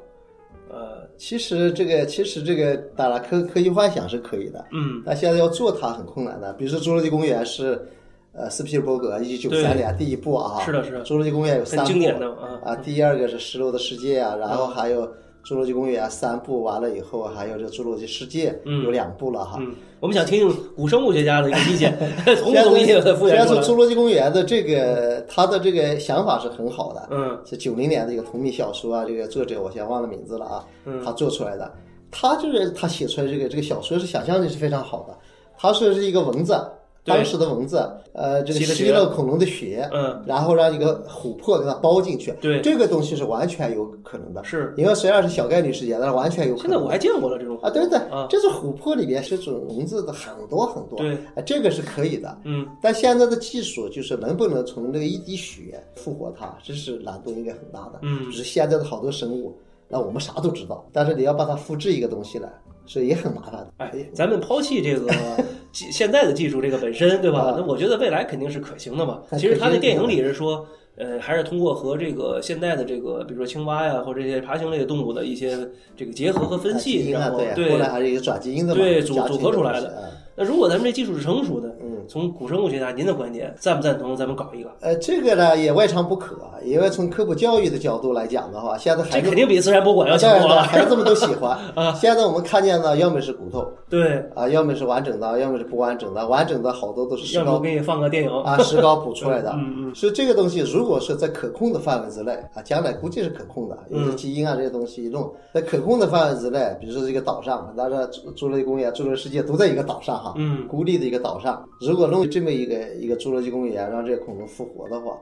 [0.69, 6.53] 呃，其实这个其实这个当然科科技幻想是可以的，嗯，但现在要做它很困难的。
[6.53, 7.85] 比如说侏罗纪公园是，
[8.33, 12.59] 呃，斯皮尔伯格一九九三年第一部啊，是的是的侏罗纪公园有三部，经典的啊。
[12.63, 15.07] 啊，第二个是《失落的世界》啊，然后还有
[15.43, 19.57] 《侏罗纪公园》三部，完了以后还有这《侏罗纪世界》嗯有两部了哈。
[19.59, 21.97] 嗯，我们想听听古生物学家的一个意见，
[22.37, 23.63] 同不现在同意把它复原出来虽然说？
[23.63, 31.71] 侏罗纪公园的这个他的这个想法是很好的，嗯是九零年的一个同名小说啊，这个作者我先忘了名字了啊，嗯他做出来的，
[32.11, 35.17] 他就是他写出来这个这个小说是想象力是非常好的，
[35.57, 36.61] 他说是一个蚊子，对
[37.07, 42.61] 当时的蚊子，呃，这个吸了恐龙的血，嗯，然后让一个琥珀给它包进去，对。
[42.61, 44.73] 这个东西是完全有可能的，是。
[44.77, 46.69] 因为虽然是小概率事件，但是完全有可能。
[46.69, 47.57] 现在我还见过了这种。
[47.61, 51.13] 啊，对对啊，这是琥珀里面是种蚊子的很多很多，对。
[51.35, 52.37] 啊，这个是可以的。
[52.43, 52.67] 嗯。
[52.81, 57.99] 但现在的技术就是能不能从这个一滴血复活它，这是难度应该很大的。
[58.01, 58.29] 嗯。
[58.29, 62.51] 只是现在的好多生物，那我们啥都知道，但是你要把它复制一个东西来，
[62.88, 63.73] 是也很麻烦的。
[63.78, 65.08] 哎，咱们抛弃这个
[65.71, 67.56] 技现在的技术这个本身，对吧啊？
[67.58, 69.21] 那我觉得未来肯定是可行的嘛。
[69.34, 75.56] 其实他的电影里是说，呃，还是通过和这个现代的这个，比如说青蛙呀，或者这些爬行类的动物的一些
[75.95, 84.69] 这个结合和分析，啊，然后对，后来还是一个转基因的，对组组合出来的那如果咱们这技术是成熟的，嗯，从古生物学家您的观点，赞不赞同咱们搞一个？
[84.81, 90.63] 呃，这个呢也未尝不可，因为从科普教育的角度来讲的话，现在孩子肯定比自然博物馆要强多了。
[90.63, 91.57] 孩子们都喜欢
[91.95, 96.27] 现在我们看见的，要么是骨头对，啊，要么是完整的，要么是不完整的。
[96.27, 99.51] 完整的好多都是石膏要不我给你放个电影啊，石膏补出来的。
[99.57, 115.17] 嗯嗯所以这个东西如果是在可控的范围之内啊，将来估计是可控的，嗯有些基因啊这些东西一弄，在可控的范围之内，比如说这个岛上，当然侏侏罗纪公园、侏罗纪世界都在一个岛上哈，嗯孤立的一个岛上，如果弄这么一个一个侏罗纪公园，让这个恐龙复活的话，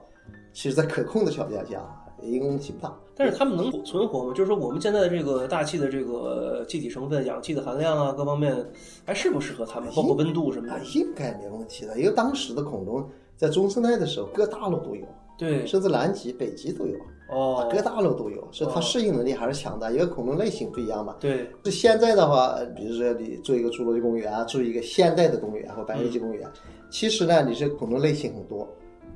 [0.51, 1.79] 其实在可控的条件下，
[2.23, 2.91] 应该问题不大。
[3.15, 4.33] 但是它们能存活吗？
[4.33, 8.65] 就是说，我们现在的这个大气的这个气体成分、氧气的含量啊，各方面
[9.05, 9.89] 还适不适合它们？
[9.95, 15.05] 包括温度什么啊的。，应该没问题的，因为当时的恐龙在中生代的时候，各大陆都有，
[15.37, 21.15] 对，甚至南极、北极都有，哦，各大陆都有，所以它哦适应能力还是强的，因为恐龙类型不一样嘛。
[21.19, 26.47] 对，就现在的话，比如说你做一个侏罗纪公园啊，做一个现代的公园或白垩纪公园，
[26.89, 28.67] 其实呢，你这恐龙类型很多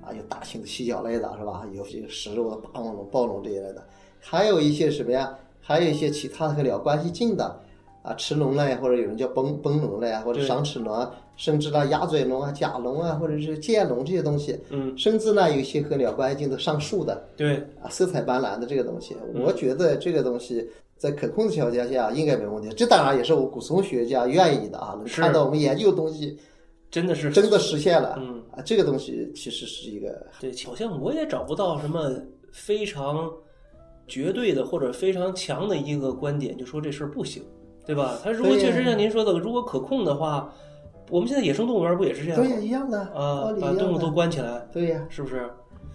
[0.02, 1.63] 啊，有大型的蜥脚类的是吧？
[1.74, 3.84] 有这个食肉的霸王龙、暴龙这一类的，
[4.19, 5.38] 还有一些什么呀？
[5.62, 7.62] 还有一些其他的和鸟关系近的
[8.02, 22.67] 啊，驰龙类或者有人叫崩崩龙类啊，或者对赏齿龙啊，甚至呢鸭嘴龙啊、甲龙啊，或者是剑龙这些东西，嗯，甚至呢有一些和鸟关系近的上树的，对，啊，色彩斑斓的这个东西，嗯我觉得这个东西在可控的条件下应该没问题。
[22.75, 26.38] 这当然也是我古松学家愿意的啊，能看到我们研究的东西
[26.91, 28.17] 真的是真的实现了。
[28.19, 32.12] 嗯啊，这个东西其实是一个对，好像我也找不到什么
[32.52, 33.32] 非常
[34.08, 37.41] 绝对的或者非常强的一个观点，就说这事儿不行，
[37.86, 38.19] 对吧？
[38.21, 40.54] 他如果确实像您说的，如果可控的话，
[41.10, 42.45] 我们现在野生动物园不也是这样吗？
[42.45, 44.10] 对呀一样的啊把动物都。
[44.12, 45.50] 关起来，对呀，是不是？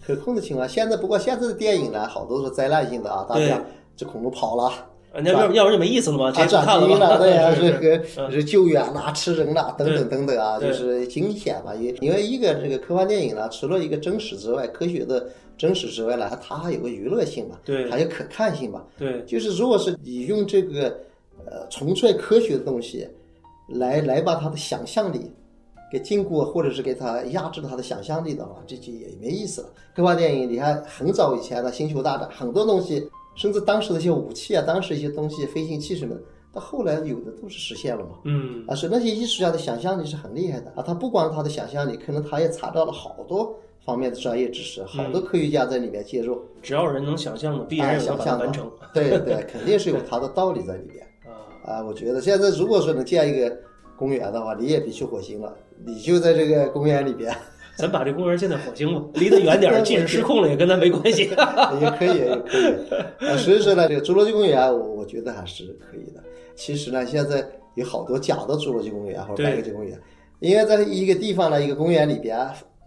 [0.06, 0.68] 可控的情况。
[0.68, 3.62] 现在不过现在的电影呢，好多是灾难性的啊，大家
[3.96, 4.64] 这恐龙跑了。
[5.12, 11.74] 啊，那要不要不然就没意思了嘛，直啊，接看了转基因了， 对呀，是这是个是救援啦、吃人啦等等等等啊，就是惊险嘛。
[11.74, 18.82] 因因为一个这个科幻电影呢，除了一个真实之外，科学的真实之外呢，它还有个娱乐性嘛，对还有可看性嘛。
[18.98, 20.88] 对就是如果是你用这个
[21.46, 23.08] 呃纯粹科学的东西
[23.68, 25.32] 来来把他的想象力
[25.90, 29.68] 给禁锢，或者是给他压制他的想象力的话，这就也没意思了。
[29.94, 36.20] 科幻电影，你看很早以前的《星球大战》，很多东西，甚至当时的一些武器啊，当时一些东西，飞行器什么的，
[36.52, 38.16] 到后来有的都是实现了嘛。
[38.24, 46.42] 嗯，啊，所以那些艺术家的想象力是很厉害的啊，他不光他的想象力，可能他也查到了好多方面的专业知识，好多科学家在里面介入。
[46.60, 51.03] 只要人能想象的，必哎然想象的完成对对，肯定是有他的道理在里边
[51.64, 51.74] 啊。
[51.76, 51.84] 啊。
[51.84, 53.56] 我觉得现在如果说能建一个
[53.96, 57.34] 公园的话，你也别去火星了，你就在这个公园里边
[57.76, 61.24] 咱把这公园建在火星吧，离得远点儿， 即使失控了也跟咱没关系。
[61.80, 63.28] 也可以，也可以。
[63.28, 66.22] 啊，所以说呢，这个侏罗纪公园，我我觉得还是可以的。
[66.54, 69.98] 其实呢，现在有好多假的侏罗纪公园或者白垩纪公园，
[70.38, 72.38] 因为在一个地方呢，一个公园里边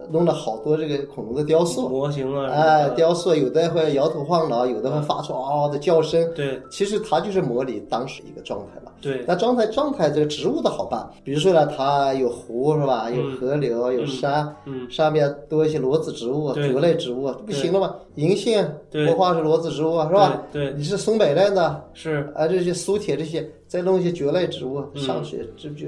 [0.10, 1.90] 弄了好多这个恐龙的雕塑。
[1.90, 6.32] 模型啊，哎，雕塑有的会摇头晃脑，有的会发出嗷嗷的叫声。
[6.36, 8.92] 对其实它就是模拟当时一个状态嘛。
[9.00, 13.10] 对那状态状态这个植物的好办，比如说呢，它有湖是吧？
[13.12, 17.96] 有河流，有山，嗯上面多一些裸子植物、对蕨类植物，不行了吗？
[18.16, 20.44] 银杏、对活化是裸子植物是吧？
[20.76, 25.86] 你是松柏类的是，啊，这些苏铁这些，再弄一些蕨类植物嗯上去，这不就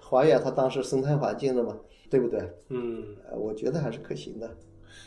[0.00, 1.72] 还原它当时生态环境了吗？
[2.12, 2.38] 对不对？
[2.68, 3.02] 嗯。
[3.30, 4.48] 呃我觉得还是可行的。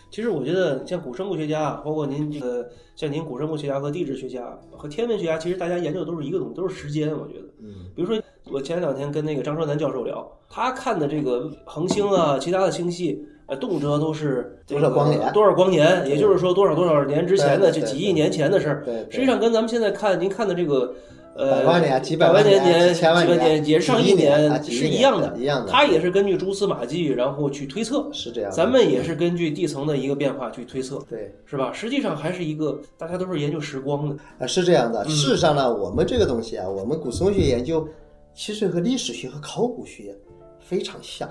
[0.10, 7.12] 其实我觉得，像古生物学家，包括您这个，像您古生物学家和地质学家和天文学家，其实大家研究的都是一个东西，都是时间。
[7.12, 8.20] 我觉得，嗯，比如说
[8.52, 18.84] 我前两天跟那个张双南教授聊，他看的这个恒星啊，其他的星系，呃，动辄都是多少光年多少光年，也就是说多少多少年之前的，就几亿年前的事儿。
[18.84, 20.96] 对，对实际上跟咱们现在看您看的这个。
[21.38, 28.10] 呃，百万年几百百万年千万年也上亿年啊亿年是一样的，一样的他也是根据蛛丝马迹，然后去推测。
[28.14, 28.50] 是这样。
[28.52, 31.36] 咱们也是根据地层的一个变化去推测，对。
[31.46, 31.74] 是吧？
[31.74, 35.04] 实际上还是一个大家都是研究时光的，啊，是这样的。
[35.04, 37.86] 嗯事实上呢，我们这个东西啊，我们古生物学研究
[38.34, 40.16] 其实和历史学和考古学
[40.62, 41.28] 非常像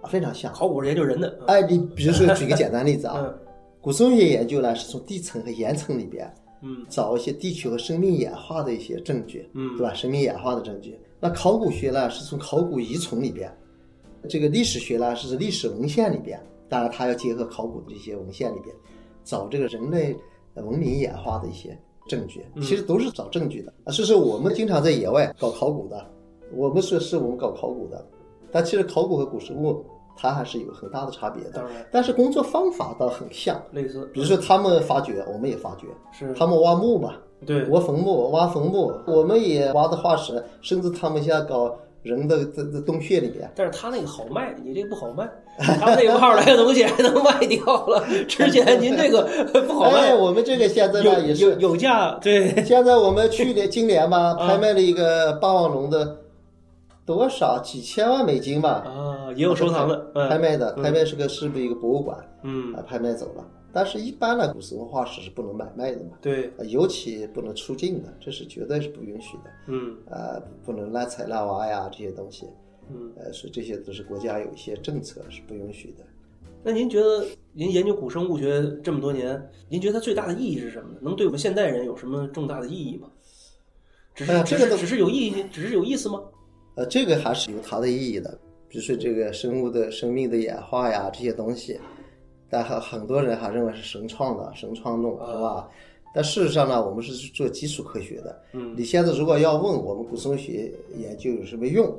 [0.00, 0.52] 啊，非常像。
[0.52, 1.38] 考古是研究人的。
[1.48, 3.28] 哎，你比如说举个简单例子啊，
[3.82, 9.94] 古生物学研究呢是从地层和岩层里边嗯找一些地球和生命演化的一些证据，嗯对吧？
[9.94, 10.98] 生命演化的证据。
[11.18, 13.50] 那考古学呢是从考古遗存里边，
[14.28, 18.74] 这个历史学呢是历史文献里边，当然它要结合考古的这些文献里边，
[19.24, 20.16] 找这个人类
[20.54, 23.72] 文明演化的一些证据，嗯其实都是找证据的。
[23.84, 26.10] 啊，所以说我们经常在野外搞考古的，
[26.52, 28.06] 我们说是我们搞考古的，
[28.50, 29.84] 但其实考古和古生物
[30.16, 31.50] 它还是有很大的差别的。
[31.50, 31.64] 当。
[31.64, 31.86] 然。
[31.90, 36.32] 但是工作方法倒很像，类似，比如说他们发掘，我们也发掘，是。
[36.34, 37.14] 他们挖墓嘛，
[37.46, 37.64] 对。
[37.66, 49.28] 挖坟墓、挖坟墓，我们也挖的化石，甚至他们现在搞人的这这洞穴里面，但是他那个好卖，你这个不好卖，他那块儿来的东西还能卖掉了， 之前您这个
[49.68, 54.48] 不好哎，卖，我们这个现在有呢也是，有有价，对，现在我们去年今年吧，啊。
[54.48, 56.16] 拍卖了一个霸王龙的
[57.14, 63.44] 多少几千万美金吧，啊，也有收藏的，嗯拍卖的，嗯拍卖是个是不是一个博物馆嗯啊，拍卖走了。
[63.72, 69.50] 但是，一般呢，古生物化石是不能买卖的嘛，对，啊尤其不能出境的，这是绝对是不允许的。
[69.68, 72.46] 嗯呃，不能滥采滥挖呀，这些东西，
[72.90, 76.04] 嗯呃，所以这些都是国家有一些政策是不允许的。
[76.64, 80.98] 那您觉得您研究古生物学这么多年，您觉得它最大的意义是什么呢？
[81.00, 83.08] 能对我们现代人有什么重大的意义吗？
[84.16, 86.20] 只是、这个只是有意义，只是有意思吗？
[86.80, 88.30] 呃，这个还是有它的意义的。
[88.66, 91.78] 比如说这个生物的生命的演化呀，这些东西，
[92.48, 95.68] 但很很多人还认为是神创的、神创论，是吧？
[96.14, 98.40] 但事实上呢，我们是做基础科学的。
[98.54, 101.94] 嗯你现在如果要问我们古生物学研究有什么用，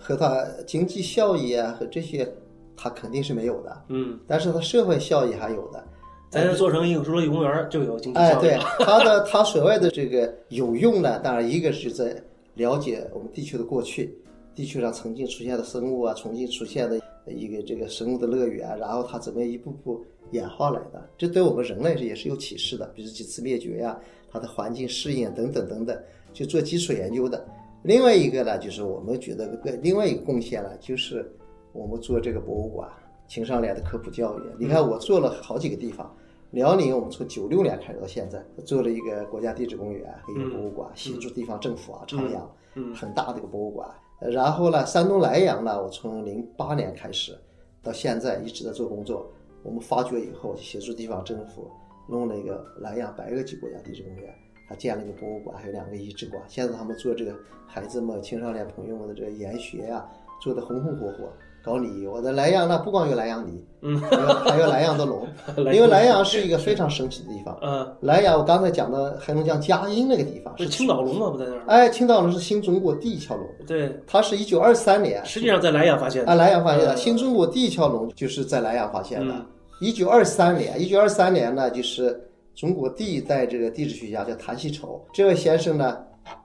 [0.00, 2.28] 和它经济效益啊和这些，
[2.76, 3.84] 它肯定是没有的。
[3.88, 5.84] 嗯，但是它社会效益还有的。
[6.28, 8.58] 咱这做成一个侏罗纪公园就有经济效益对。
[8.84, 12.20] 它的它所谓的这个有用呢，当然一个是在
[12.58, 14.18] 了解我们地球的过去，
[14.52, 22.84] 地球上曾经出现的生物啊，曾经出现的一个这个生物的乐园，然后它怎么一步步演化来的，这对我们人类也是有启示的。
[22.88, 23.96] 比如几次灭绝呀、
[24.28, 25.96] 它的环境适应等等等等，
[26.32, 27.46] 就做基础研究的。
[27.84, 31.30] 另外一个呢，就是我们觉得个另外一个贡献呢，就是
[31.72, 32.90] 我们做这个博物馆，
[33.28, 34.42] 青少年的科普教育。
[34.58, 36.12] 你看，我做了好几个地方。
[36.50, 42.40] 辽宁，我们从九六年开始到现在，做了一个国家地质公园和一个博物馆，协助地方政府啊徜徉，
[42.74, 43.88] 嗯很大的一个博物馆。
[44.20, 47.38] 呃然后呢，山东莱阳呢，我从零八年开始
[47.82, 49.30] 到现在一直在做工作。
[49.62, 51.70] 我们发掘以后，协助地方政府
[52.08, 54.34] 弄了一个莱阳白垩纪国家地质公园，
[54.68, 56.42] 还建了一个博物馆，还有两个遗址馆。
[56.48, 60.08] 现在他们做这个孩子们、青少年朋友们的这个研学呀、
[60.40, 61.30] 做的红红火火。
[61.68, 67.58] 搞鲤鱼，我在莱阳呢，不光有莱阳鲤，嗯，还有 莱阳的龙，因为莱阳是一个非常神奇的地方。
[67.60, 71.28] 嗯，莱阳，我刚才讲的黑龙江佳音那个地方是青岛龙吗？
[71.28, 71.62] 不在那儿？
[71.66, 76.32] 哎，青岛龙是新中国第一条龙，对，它是一九二三年实际上在莱阳发现的。
[76.32, 76.94] 啊莱阳发现的。
[76.94, 79.44] 嗯新中国第一条龙就是在莱阳发现的嗯。
[79.80, 82.18] 一九二三年，一九二三年呢，就是
[82.54, 85.98] 中国第一代这个地质学家叫谭锡畴，这位先生呢，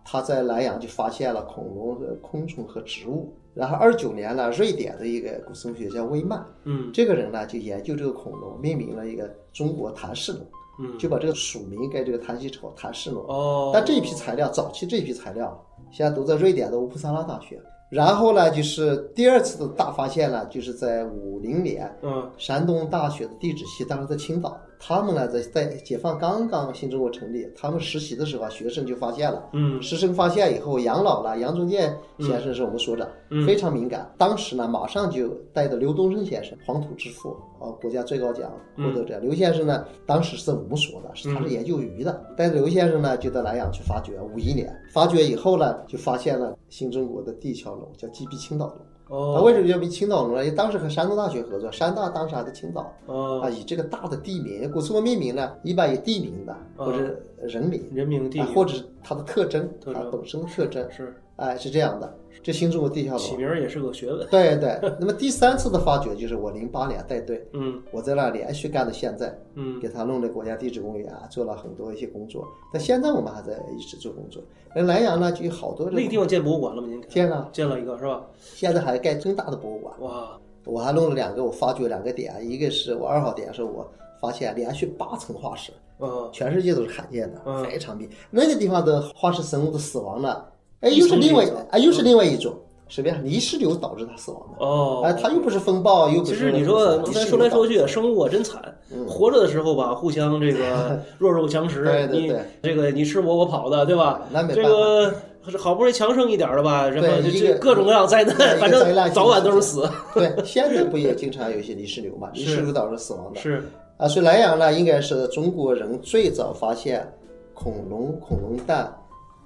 [0.03, 3.33] 他在莱阳就发现了恐龙和昆虫和植物。
[3.53, 6.91] 然后二九年呢，瑞典的一个古生物学家威曼，嗯。
[6.93, 10.41] 这个人呢就研究这个恐龙，命名了一个中国谭氏龙，
[10.79, 13.23] 嗯，就把这个属名给这个谭锡畴谭氏龙。
[13.27, 17.61] 哦，但这一批材料，早期这一批材料，现在都在瑞典的乌普萨拉大学。
[17.89, 22.27] 然后呢，就是第二次的大发现呢，就是在五零年，嗯。
[22.39, 29.49] 山东大学的地质系，当时在青岛，他们呢在在解放刚刚新中国成立，他们实习的时候啊，学生就发现了。
[29.53, 34.13] 嗯师生发现以后，杨老呢，杨中建先生是我们所长，嗯非常敏感。
[34.17, 37.29] 当时呢，马上就带着刘东升先生，黄土之父
[37.61, 39.17] 啊，国家最高奖获得者。
[39.19, 42.21] 刘先生呢，当时是我们所的，是他是研究鱼的。
[42.35, 44.19] 带着刘先生呢，就到莱阳去发掘。
[44.19, 48.77] 五一年发掘以后呢，就发现了新中国的第一条龙，叫鸡壁青岛龙。
[49.07, 50.43] 它哦为什么叫比青岛龙呢？
[50.43, 52.81] 因为当时和山东大学合作，山大当时还在青岛。
[52.81, 62.13] 啊，哦，以这个大的地名，古生物命名呢，一般以地名的或者人名，人名地名啊或者它的特征，特征它本身的特征，是哎，是这样的。
[62.43, 64.27] 这新中国第一条龙，起名儿也是个学问。
[64.29, 64.77] 对对。
[64.99, 72.45] 那么第三次的发掘就是我零八年带队，嗯我在那连续干到现在，嗯给他弄的国家地质公园啊，做了很多一些工作。
[72.71, 74.43] 但现在我们还在一直做工作。
[74.75, 76.87] 那莱阳呢，就有好多那个地方建博物馆了吗？
[76.89, 78.25] 您看建了，建了一个是吧？
[78.39, 79.95] 现在还盖更大的博物馆。
[80.01, 88.09] 哇，我还弄了两个，我发掘两个点，一个是我二号点是我发现连续八层化石，嗯全世界都是罕见的，嗯非常密。
[88.31, 90.43] 那个地方的化石生物的死亡呢，
[90.83, 92.53] 哎，又是另外哎，又是另外一种
[92.87, 93.15] 什么呀？
[93.23, 94.63] 泥石流导致它死亡的。
[94.63, 98.61] 哦，哎，它又不是风暴，又不是其实你说泥咱说来说去，生物啊真惨。
[99.07, 104.21] 活着的时候吧，互相这个 弱肉强食，你对对对这个你吃我我跑的，对吧？
[104.31, 109.89] 这那没办法个好不容易强盛一点儿的吧，然后就各种各样灾难，反正早晚都是死。
[110.13, 112.29] 对，现在不也经常有一些泥石流嘛？
[112.35, 113.39] 泥石流导致死亡的。
[113.39, 113.63] 是，
[113.97, 117.11] 啊，所以莱阳呢，应该是中国人最早发现
[117.53, 118.93] 恐龙、恐龙蛋、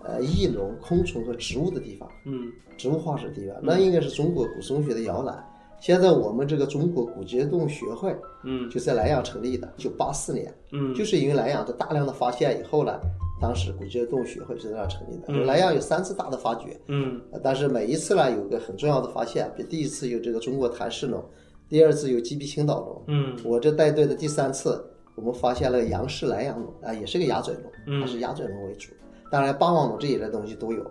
[0.03, 2.09] 呃翼龙、昆虫和植物的地方。
[2.25, 2.51] 嗯。
[2.77, 5.43] 植物化石地方，那应该是中国古生物学的摇篮。
[5.79, 8.69] 现在我们这个中国古籍动物学会嗯。
[8.69, 10.93] 就在莱阳成立的，一九八四年，嗯。
[10.93, 12.99] 就是因为莱阳的大量的发现以后呢，
[13.41, 15.33] 当时古籍动物学会就在那成立的。
[15.45, 17.19] 莱阳有三次大的发掘，嗯。
[17.31, 21.23] 呃但是每一次呢有个很重要的发现，比第一次有这个中国谭氏龙，
[21.67, 23.35] 第二次有鸡壁青岛龙，嗯。
[23.43, 24.83] 我这带队的第三次，
[25.15, 28.01] 我们发现了杨氏莱阳龙啊，也是个鸭嘴龙，嗯。
[28.01, 28.91] 它是鸭嘴龙为主，
[29.31, 30.85] 当然霸王龙这一类东西都有，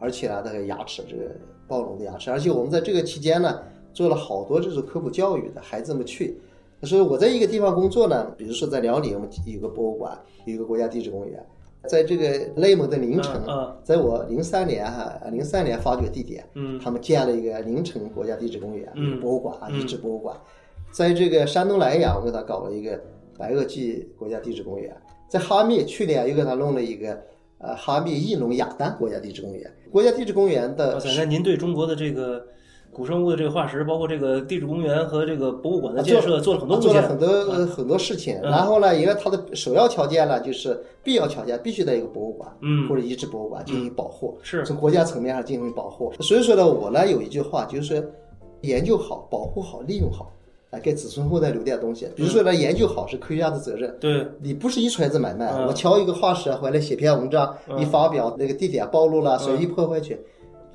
[0.00, 1.30] 而且呢，这个牙齿，这个
[1.66, 3.60] 暴龙的牙齿，而且我们在这个期间呢，
[3.92, 6.40] 做了好多这种科普教育的孩子们去。
[6.82, 11.44] 所以我在一个地方工作呢，比如说在辽宁，我们有个博物馆，有一个国家地质公园，
[11.86, 13.40] 在这个内蒙的凌城，
[13.84, 20.36] 在我零三年哈，零三年发掘地点，嗯他们建了一个凌城国家地质公园，嗯博物馆啊，遗址博物馆。
[20.90, 23.00] 在这个山东莱阳，我给他搞了一个
[23.38, 24.94] 白垩纪国家地质公园。
[25.28, 27.18] 在哈密，去年又给他弄了一个
[27.62, 29.72] 呃哈密翼龙亚丹国家地质公园。
[29.90, 32.44] 国家地质公园的哇塞，那您对中国的这个
[32.90, 36.78] 古生物的这个化石，包括这个地质公园和这个博物馆的建设，做了很多。
[36.78, 38.38] 做了很多、呃很多事情。
[38.42, 46.12] 然后呢，因为它的首要条件呢，就是必要条件必须得有一个博物馆，嗯或者遗址博物馆进行保护，是从国家层面上进行保护。
[46.20, 48.06] 所以说呢，我呢有一句话就是，
[48.62, 50.32] 研究好、保护好、利用好，
[50.72, 52.08] 来给子孙后代留点东西。
[52.16, 53.94] 比如说来，研究好是科学家的责任。
[54.00, 60.18] 对，你不是一锤子买卖，嗯我敲一个化石回来写篇文章，一发表那个地点暴露了，随意破坏去，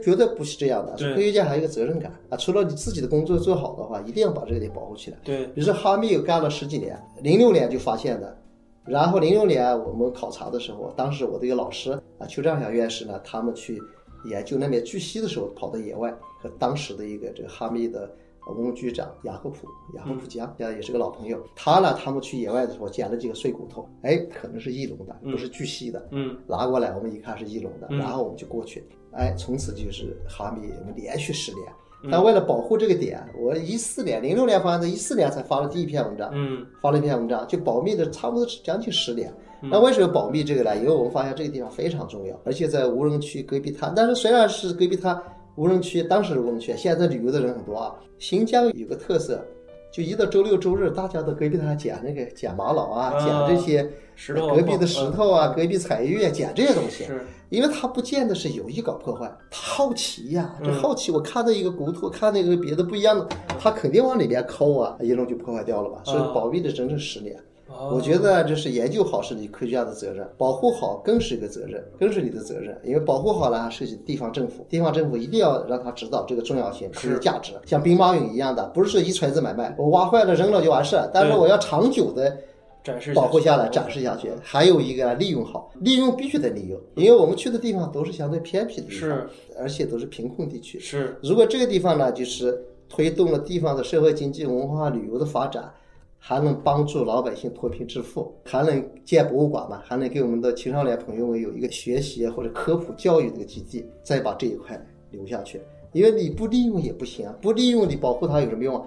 [0.02, 0.96] 绝对不是这样的。
[0.96, 5.18] 对科学家还有一个责任感啊，除了你自己的工作做好的话，一定要把这个给保护起来。
[5.24, 8.38] 对，比如说哈密干了十几年，零六年就发现的，
[8.86, 13.82] 然后零六年我们考察的时候，当时我的一个老师啊，邱占祥院士呢，他们去
[14.26, 18.08] 研究那边巨蜥的时候，跑到野外和当时的一个这个哈密的
[18.48, 31.64] 呃文物局长雅各普雅各普江，也是个老朋友，他呢，他们去野外的时候捡了几个碎骨头，哎，可能是翼龙的，不是巨蜥的，嗯拿过来，我们一看是翼龙的，嗯然后我们就过去，哎，从此就是哈密，我们连续十年。
[32.04, 39.34] 嗯但为了保护这个点，我一四年、零六年发的，一四年才发了第一篇文章，嗯发了一篇文章，就保密的差不多将近十年。
[39.60, 40.78] 那为什么保密这个呢？
[40.78, 43.92] 因为我们发现这个地方非常重要，而且在无人区戈壁滩。
[43.96, 45.20] 但是虽然是戈壁滩
[45.58, 47.96] 无人区，当时是无人区，现在旅游的人很多啊。
[48.20, 49.44] 新疆有个特色，
[49.92, 57.06] 就一到周六周日，大家到隔壁滩捡那个捡玛瑙啊，啊捡这些石头隔壁的石头啊，隔壁彩玉啊，捡这些东西。
[57.06, 63.28] 是，因为他不见得是有意搞破坏，他好奇呀、这嗯好奇，我看到一个骨头，看那个别的不一样的，
[63.60, 66.04] 他肯定往里面抠啊，一弄就破坏掉了吧。
[66.06, 67.36] 所以啊保密了整整十年。
[67.78, 72.76] 哦我觉得这是研究好是你科学家的责任，保护好更是一个责任，更是你的责任。
[72.84, 77.54] 因为保护好了，涉及地方政府，地方政府一定要让他知道这个重要性、科学价值。
[77.66, 82.36] 像兵马俑一样的，不是说一锤子买卖，我挖坏了扔了就完事儿，但是我要长久的
[82.84, 84.32] 展示保护下来、展示下去。
[84.42, 90.80] 还有一个利用好，利用必须得利用，因为我们去的地方都是相对偏僻的地方，是而且都是贫困地区。
[90.80, 92.60] 是如果这个地方呢，就是
[92.90, 95.72] 推动了地方的社会经济、文化旅游的发展，
[96.20, 104.80] 还能帮助老百姓脱贫致富，还能建博物馆嘛，还能给我们的青少年朋友们有一个学习或者科普教育的一个基地，再把这一块
[105.12, 105.62] 留下去。
[105.94, 108.84] 因为你不利用也不行啊，不利用你保护它有什么用啊？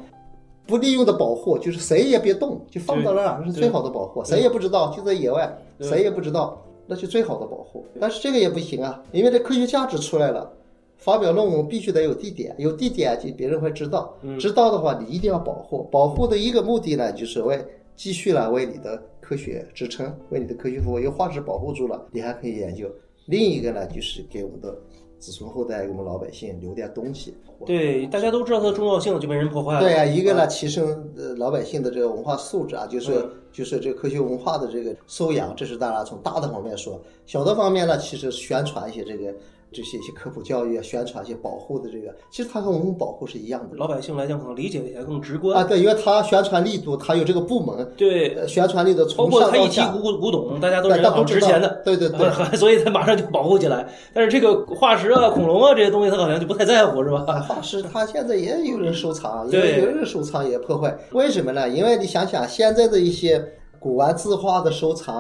[0.67, 5.51] 不利用的保护就是谁也别动，就放到那儿是最好的保护，谁也不知道，就在野外，
[5.81, 7.85] 谁也不知道，那是最好的保护。
[7.99, 10.53] 但是这个也不行啊，因为这科学价值出来了。
[11.01, 15.89] 发表论文必须得有地点，有地点就别人会知道，知道的话你一定要保护。
[15.91, 17.59] 保护的一个目的呢，就是为
[17.97, 20.99] 继续来为你的科学支撑，为你的科学服务。
[20.99, 22.87] 因为化石保护住了，你还可以研究。
[23.27, 24.77] 另一个呢，就是给我们的
[25.19, 27.35] 子孙后代、给我们老百姓留点东西。
[27.65, 29.81] 对，大家都知道它的重要性，就没人破坏了。
[29.81, 37.03] 对呀、一个呢，提升呃老百姓的这个文化素质啊，就是、嗯就是这个科学文化的这个修养，这是大家从大的方面说。
[37.27, 39.35] 小的方面呢，其实宣传一些这个
[39.73, 43.77] 这些一些科普教育啊，宣传一些保护的这个，其实它和文物保护是一样的。
[43.77, 53.87] 老百姓来讲可能理解起来更直观啊，对，因为它宣传力度，它有这个部门，对，呃宣传力度包从括他一提上到下，古古董，大家都对觉得好大家都知道值钱的，对对 对所以他马上就保护起来。
[54.13, 57.25] 但是这个化石啊、恐龙啊这些东西，他好像就不太在乎，是吧？
[57.29, 61.69] 啊，化石它现在也有人收藏，也对有人收藏也破坏，为什么呢？
[61.69, 63.41] 因为你想想现在的一些
[63.79, 65.17] 古玩字画的收藏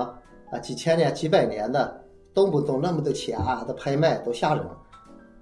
[0.50, 2.00] 啊，几千年、几百年的，
[2.34, 4.64] 动不动那么多钱啊，的拍卖都吓人。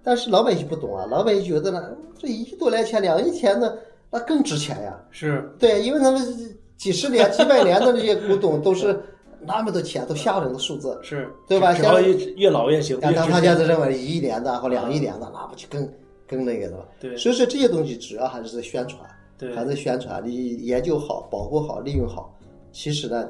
[0.03, 3.79] 但是老百姓不懂啊，老百姓觉得呢，这一亿多来钱、两亿钱的
[4.11, 4.99] 那更值钱呀。
[5.11, 8.99] 是，对，因为他们几十年、几百年的这些古董都是
[9.41, 10.99] 那么多钱，都吓人的数字。
[11.03, 15.87] 是，对吧只要像越越老越行，但他现在认为一亿年的或两亿年的，那不就更
[16.27, 16.89] 更那个的了？
[17.01, 19.03] 对所以说这些东西主要还是在宣传，
[19.37, 22.35] 对还是宣传，你研究好、保护好、利用好，
[22.73, 23.29] 其实呢，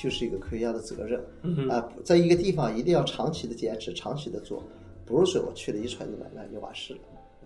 [0.00, 4.62] 就是一个科学家的责任嗯啊、在一个地方一定要长期的坚持、长期的做，
[5.04, 7.00] 不是说我去了一传就买卖就完事了，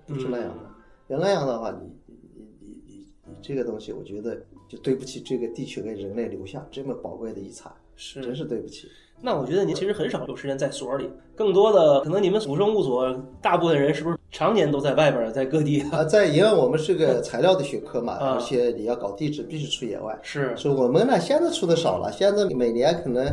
[0.07, 0.71] 不是那样的。
[1.09, 8.87] 要那样的话，你你你你你你这个东西，我觉得就对不起这个地球给人类留下这么宝贵的遗产，是真是对不起。
[9.23, 15.99] 那我觉得您其实很少有时间在所里，更多的可能你们古生物所大部分人是不是常年都在外边，在各地啊？
[15.99, 20.19] 啊，在因为我们是个 材料的学科嘛，啊而且你要搞地质，必须出野外。
[20.23, 23.25] 是所以我们呢，现在出的少了，现在每年可能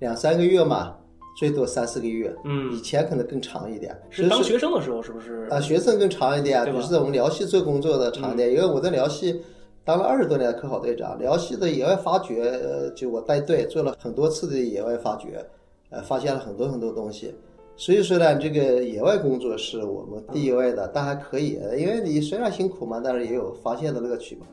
[0.00, 0.94] 两三个月嘛，
[1.38, 2.30] 最多三四个月。
[2.44, 3.96] 嗯以前可能更长一点。
[4.10, 5.46] 是当学生的时候是不是？
[5.50, 9.40] 啊，学生更长一点，对吧嗯比如说在我们辽西做工作的长一点，因为我在辽西
[9.88, 15.42] 当了二十多年的科考队长，辽西的野外发掘，呃，就我带队做了很多次的野外发掘，
[15.88, 17.34] 呃，发现了很多很多东西。
[17.74, 24.46] 所以说呢，这个野外工作是我们第一位的，但还可以，因为你虽然辛苦嘛，但是也有发现的乐趣嘛。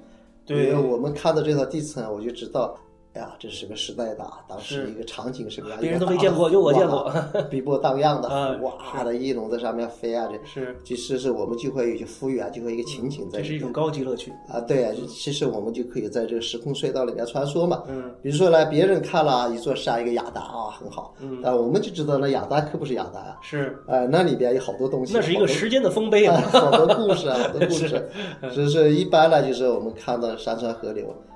[0.46, 2.82] 对因为我们看到这套地层，我就知道哎
[3.16, 14.32] 呀，这是个时代的啊，当时是一个场景是个样，别人都没见过就我见过哇，碧波荡漾的，啊哇的翼龙在上面飞啊，这是，其实是我们就会有些复原，就会有一个情景在这是一种高级乐趣。
[14.50, 17.84] 啊，对啊，其实我们就可以在这个时空隧道里面穿梭嘛。
[17.88, 26.60] 嗯，比如说呢，别人看了一座山，一个雅达啊，很好，嗯但我们就知道那雅达可不是雅达啊，是，呃，那里边有好多东西，那是一个时间的丰碑啊，啊。
[26.66, 28.10] 好多故事啊，好多故事。
[28.54, 31.35] 只是一般呢，就是我们看到山川河流，呃，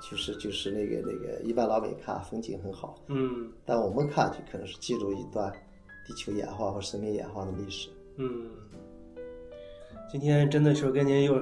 [0.00, 5.52] 就是就是那个那个，一般老美看风景很好，嗯但我们看就可能是记录一段
[6.06, 7.88] 地球演化和生命演化的历史。
[8.16, 8.50] 嗯，
[10.10, 11.40] 今天真的是跟您又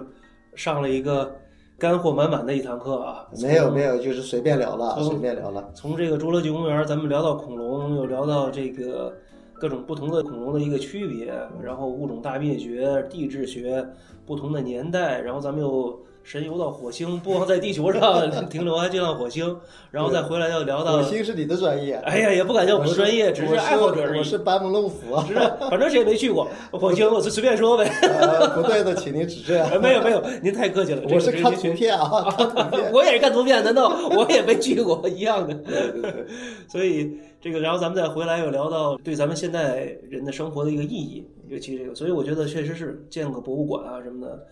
[0.54, 1.34] 上了一个
[1.78, 3.28] 干货满满的一堂课啊。
[3.40, 5.70] 没有没有，就是随便聊了，随便聊了。
[5.74, 9.14] 从这个侏罗纪公园，咱们聊到恐龙，又聊到这个
[9.54, 11.32] 各种不同的恐龙的一个区别，
[11.62, 13.86] 然后物种大灭绝、地质学、
[14.26, 19.56] 不同的年代，然后咱们又神游到火星，不光在地球上 停留，还进了火星，
[19.90, 24.18] 然后再回来又聊到火，星是你的专业，哎呀，也不敢叫我我的专业，只是爱好者而已。
[24.18, 25.34] 我是班门弄斧是
[25.68, 27.84] 反正谁也没去过火星，我就随便说呗。
[28.00, 29.82] 呃，不对的，请您指正。
[29.82, 31.02] 没有没有，您太客气了。
[31.10, 32.90] 我是看图片啊，看图片。
[32.92, 35.54] 我也是看图片，难道我也没去过一样的？
[35.54, 36.26] 对对对，
[36.66, 44.46] 所以这个，然后咱们再回来又聊到对咱们现代人的生活的一个意义，尤其这个，所以我觉得确实是建个博物馆啊什么的，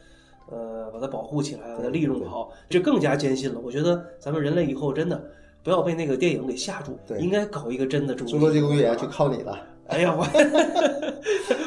[0.50, 3.60] 呃，把它保护起来，把它利用好，这更加坚信了。
[3.62, 5.22] 我觉得咱们人类以后真的
[5.62, 9.58] 不要被那个电影给吓住，对应该搞一个真的侏侏罗纪公园就靠你了。
[9.88, 10.24] 哎呀，我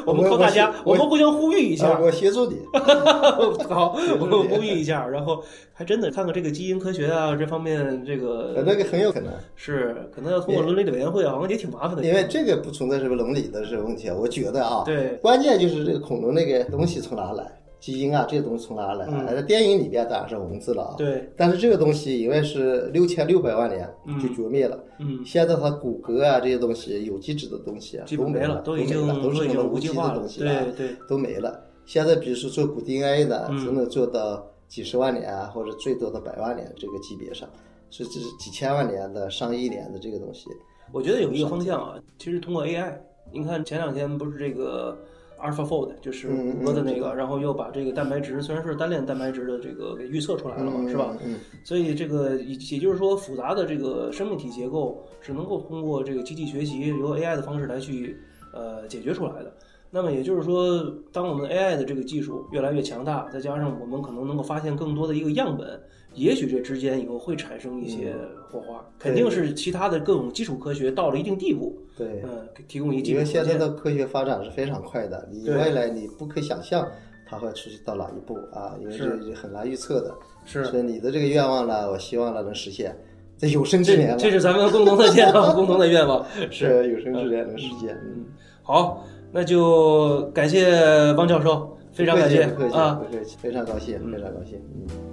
[0.08, 2.58] 我们靠大家，我我们互相呼吁一下啊，我协助你。
[3.70, 12.04] 好，我们呼吁一下，然后还真的看看这个基因科学啊这方面，这个呃那个很有可能，是可能要通过伦理委员会啊，好像也挺麻烦的。
[12.04, 14.16] 因为这个不存在什么伦理的这个问题啊。
[14.18, 17.44] 我觉得啊，对，关键就是这个恐龙那个东西从哪来，
[17.86, 19.06] 基因啊这些东西从哪来？
[19.06, 19.28] 嗯。
[19.28, 23.88] 呃电影里边当然是文字了啊，对，但是这个东西因为是六千六百万年
[24.20, 30.18] 就绝灭了，嗯，现在它骨骼啊这些东西，有机质的东西啊基本没都了，都已经没了都是已经什么无机的无机化了。
[30.18, 30.28] 东。
[30.28, 30.88] 西啊对。
[30.88, 31.62] 对，都没了。
[31.86, 33.58] 现在比如说做古 DNA 的，嗯。
[33.60, 37.48] 只能做到几十万年啊，或者最多的百万年这个级别上，
[37.92, 40.48] 所以这是几千万年的、上亿年的这个东西。
[40.92, 42.92] 我觉得有一个方向啊，其实通过 AI，
[43.32, 44.98] 您看前两天不是这个
[45.40, 51.18] AlphaFold，就是嗯谷歌的那个，嗯然后又把这个蛋白质虽然是单链蛋白质的这个给预测出来了嘛，嗯是吧？？
[51.24, 58.18] 嗯，所以这个也也就是说，复杂的这个生命体结构是能够通过这个机器学习，由 AI 的方式来去
[58.54, 59.54] 呃解决出来的。
[59.92, 65.80] 那么也就是说，当我们 AI 的这个技术越来越强大，再加上我们可能能够发现更多的一个样本，
[66.16, 68.16] 也许这之间以后会产生一些
[68.50, 72.22] 火花，肯定是其他的各种基础科学到了一定地步，对。
[72.24, 73.56] 嗯，给提供一基因为现在。
[73.56, 76.86] 的科学发展是非常快的，你未来你不可想象
[77.28, 80.14] 它会出去到哪一步啊，因为是这很难预测的。
[80.46, 82.96] 是所以你的这个愿望呢，我希望呢能实现，
[83.38, 86.26] 在有生之年了，这是咱们共同的愿望， 共同的愿望。
[86.52, 87.96] 是有生之年能实现。
[88.06, 88.26] 嗯，
[88.62, 92.94] 好，那就感谢汪教授，非常感谢不客气，啊。
[92.96, 94.60] 不客气，非常高兴，非常高兴。
[94.74, 95.05] 嗯。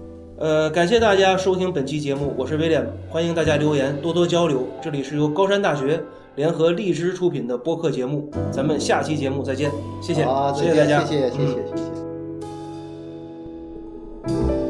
[0.43, 4.67] 呃，感谢大家收听本期节目，我是威廉，欢迎大家留言，多多交流。
[4.83, 6.03] 这里是由高山大学
[6.35, 9.71] 联合荔枝出品的播客节目，咱们下期节目再见，
[10.01, 11.55] 谢谢，谢谢大家，谢谢，谢嗯谢，
[14.27, 14.62] 谢谢。